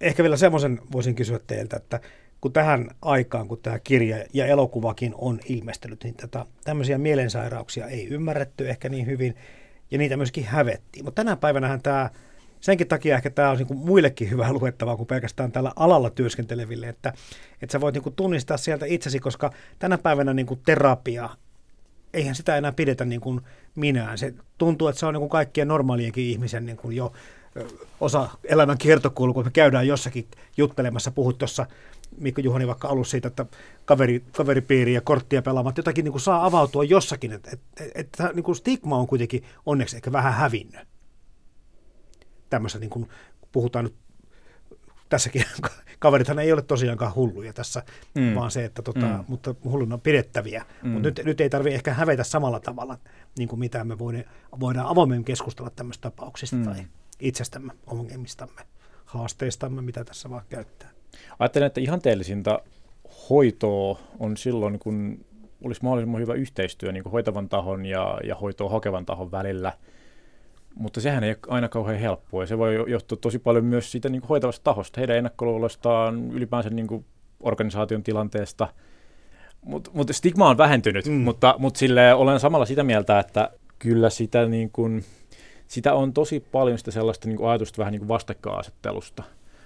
[0.00, 2.00] Ehkä vielä semmoisen voisin kysyä teiltä, että
[2.42, 8.08] kun tähän aikaan, kun tämä kirja ja elokuvakin on ilmestynyt, niin tätä, tämmöisiä mielensairauksia ei
[8.08, 9.36] ymmärretty ehkä niin hyvin,
[9.90, 11.04] ja niitä myöskin hävettiin.
[11.04, 12.10] Mutta tänä päivänähän tämä,
[12.60, 16.88] senkin takia ehkä tämä on niin kuin muillekin hyvää luettavaa kuin pelkästään tällä alalla työskenteleville,
[16.88, 17.12] että,
[17.62, 21.30] että sä voit niin kuin tunnistaa sieltä itsesi, koska tänä päivänä niin kuin terapia,
[22.14, 23.40] eihän sitä enää pidetä niin kuin
[23.74, 24.18] minään.
[24.18, 27.12] Se tuntuu, että se on niin kuin kaikkien normaalienkin ihmisen niin kuin jo
[28.00, 29.44] osa elämän kiertokulkua.
[29.44, 31.66] Me käydään jossakin juttelemassa, puhut tuossa
[32.18, 33.46] Mikko Juhani vaikka alussa siitä, että
[33.84, 37.32] kaveri, kaveripiiri ja korttia pelaamat jotakin niin kuin saa avautua jossakin.
[37.32, 40.88] Että et, et, et, niin kuin stigma on kuitenkin onneksi ehkä vähän hävinnyt.
[42.50, 43.08] Tämmöistä niin kuin
[43.52, 43.94] puhutaan nyt
[45.08, 45.44] tässäkin
[45.98, 47.82] kaverithan ei ole tosiaankaan hulluja tässä,
[48.14, 48.34] mm.
[48.34, 49.24] vaan se, että tota, mm.
[49.28, 50.64] mutta hulluna pidettäviä.
[50.82, 50.90] Mm.
[50.90, 52.98] Mutta nyt, nyt ei tarvitse ehkä hävetä samalla tavalla,
[53.38, 54.24] niin kuin mitä me voidaan,
[54.60, 56.64] voidaan avoimemmin keskustella tämmöistä tapauksista mm.
[56.64, 56.86] tai
[57.20, 58.62] itsestämme, ongelmistamme,
[59.04, 60.90] haasteistamme, mitä tässä vaan käyttää.
[61.38, 62.60] Ajattelen, että ihanteellisinta
[63.30, 65.24] hoitoa on silloin, kun
[65.64, 69.72] olisi mahdollisimman hyvä yhteistyö niin kuin hoitavan tahon ja, ja hoitoa hakevan tahon välillä.
[70.74, 74.08] Mutta sehän ei ole aina kauhean helppoa ja se voi johtua tosi paljon myös siitä
[74.08, 77.04] niin kuin hoitavasta tahosta, heidän ennakkoluuloistaan, ylipäänsä niin kuin
[77.40, 78.68] organisaation tilanteesta.
[79.64, 81.12] Mutta mut stigma on vähentynyt, mm.
[81.12, 85.04] mutta, mutta sille olen samalla sitä mieltä, että kyllä sitä, niin kuin,
[85.66, 89.22] sitä on tosi paljon sitä sellaista niin kuin ajatusta vähän niin kuin vastakkainasettelusta.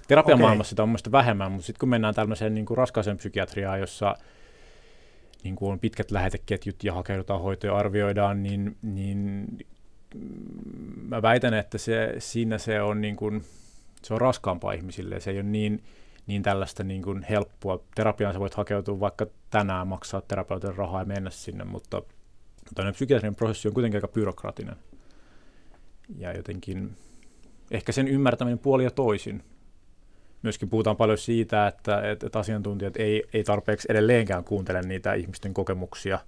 [0.09, 0.64] Terapian okay.
[0.64, 4.14] sitä on mielestäni vähemmän, mutta sitten kun mennään tällaiseen niin kuin raskaaseen psykiatriaan, jossa
[5.44, 9.46] niin kuin on pitkät läheteketjut ja hakeudutaan hoitoja arvioidaan, niin, niin
[11.02, 13.44] mä väitän, että se, siinä se on, niin kuin,
[14.02, 15.20] se on raskaampaa ihmisille.
[15.20, 15.84] Se ei ole niin,
[16.26, 17.80] niin tällaista niin kuin helppoa.
[17.94, 22.02] Terapiaan sä voit hakeutua vaikka tänään, maksaa terapeutin rahaa ja mennä sinne, mutta
[22.74, 24.76] tämmöinen psykiatrinen prosessi on kuitenkin aika byrokratinen.
[26.18, 26.96] Ja jotenkin
[27.70, 29.42] ehkä sen ymmärtäminen puoli ja toisin.
[30.47, 35.55] Myöskin puhutaan paljon siitä, että, että, että asiantuntijat ei, ei tarpeeksi edelleenkään kuuntele niitä ihmisten
[35.55, 36.18] kokemuksia,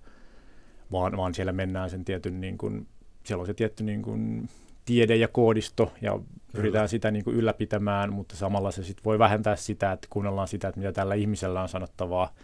[0.92, 2.86] vaan, vaan siellä mennään sen tietyn niin kuin
[3.24, 4.48] siellä on se tietty niin kuin
[4.84, 6.18] tiede ja koodisto ja
[6.52, 6.88] pyritään Kyllä.
[6.88, 10.80] sitä niin kuin ylläpitämään, mutta samalla se sit voi vähentää sitä, että kuunnellaan sitä, että
[10.80, 12.34] mitä tällä ihmisellä on sanottavaa.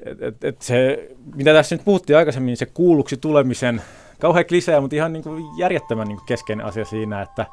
[0.00, 3.82] Et, et, et se, mitä tässä nyt puhuttiin aikaisemmin, se kuulluksi tulemisen,
[4.18, 7.46] kauhean klisee, mutta ihan niin kuin järjettömän niin kuin keskeinen asia siinä, että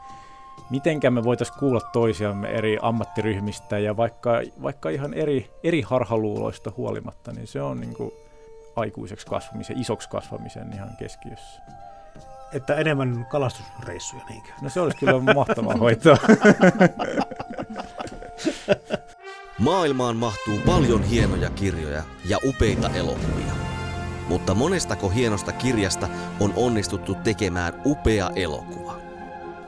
[0.70, 7.32] mitenkä me voitaisiin kuulla toisiamme eri ammattiryhmistä ja vaikka, vaikka ihan eri, eri harhaluuloista huolimatta,
[7.32, 8.12] niin se on niin kuin
[8.76, 11.62] aikuiseksi kasvamisen, isoksi kasvamisen ihan keskiössä
[12.54, 14.50] että enemmän kalastusreissuja, niinkö?
[14.62, 16.18] No se olisi kyllä mahtavaa hoitoa.
[19.60, 23.54] Maailmaan mahtuu paljon hienoja kirjoja ja upeita elokuvia.
[24.28, 26.08] Mutta monestako hienosta kirjasta
[26.40, 28.89] on onnistuttu tekemään upea elokuva?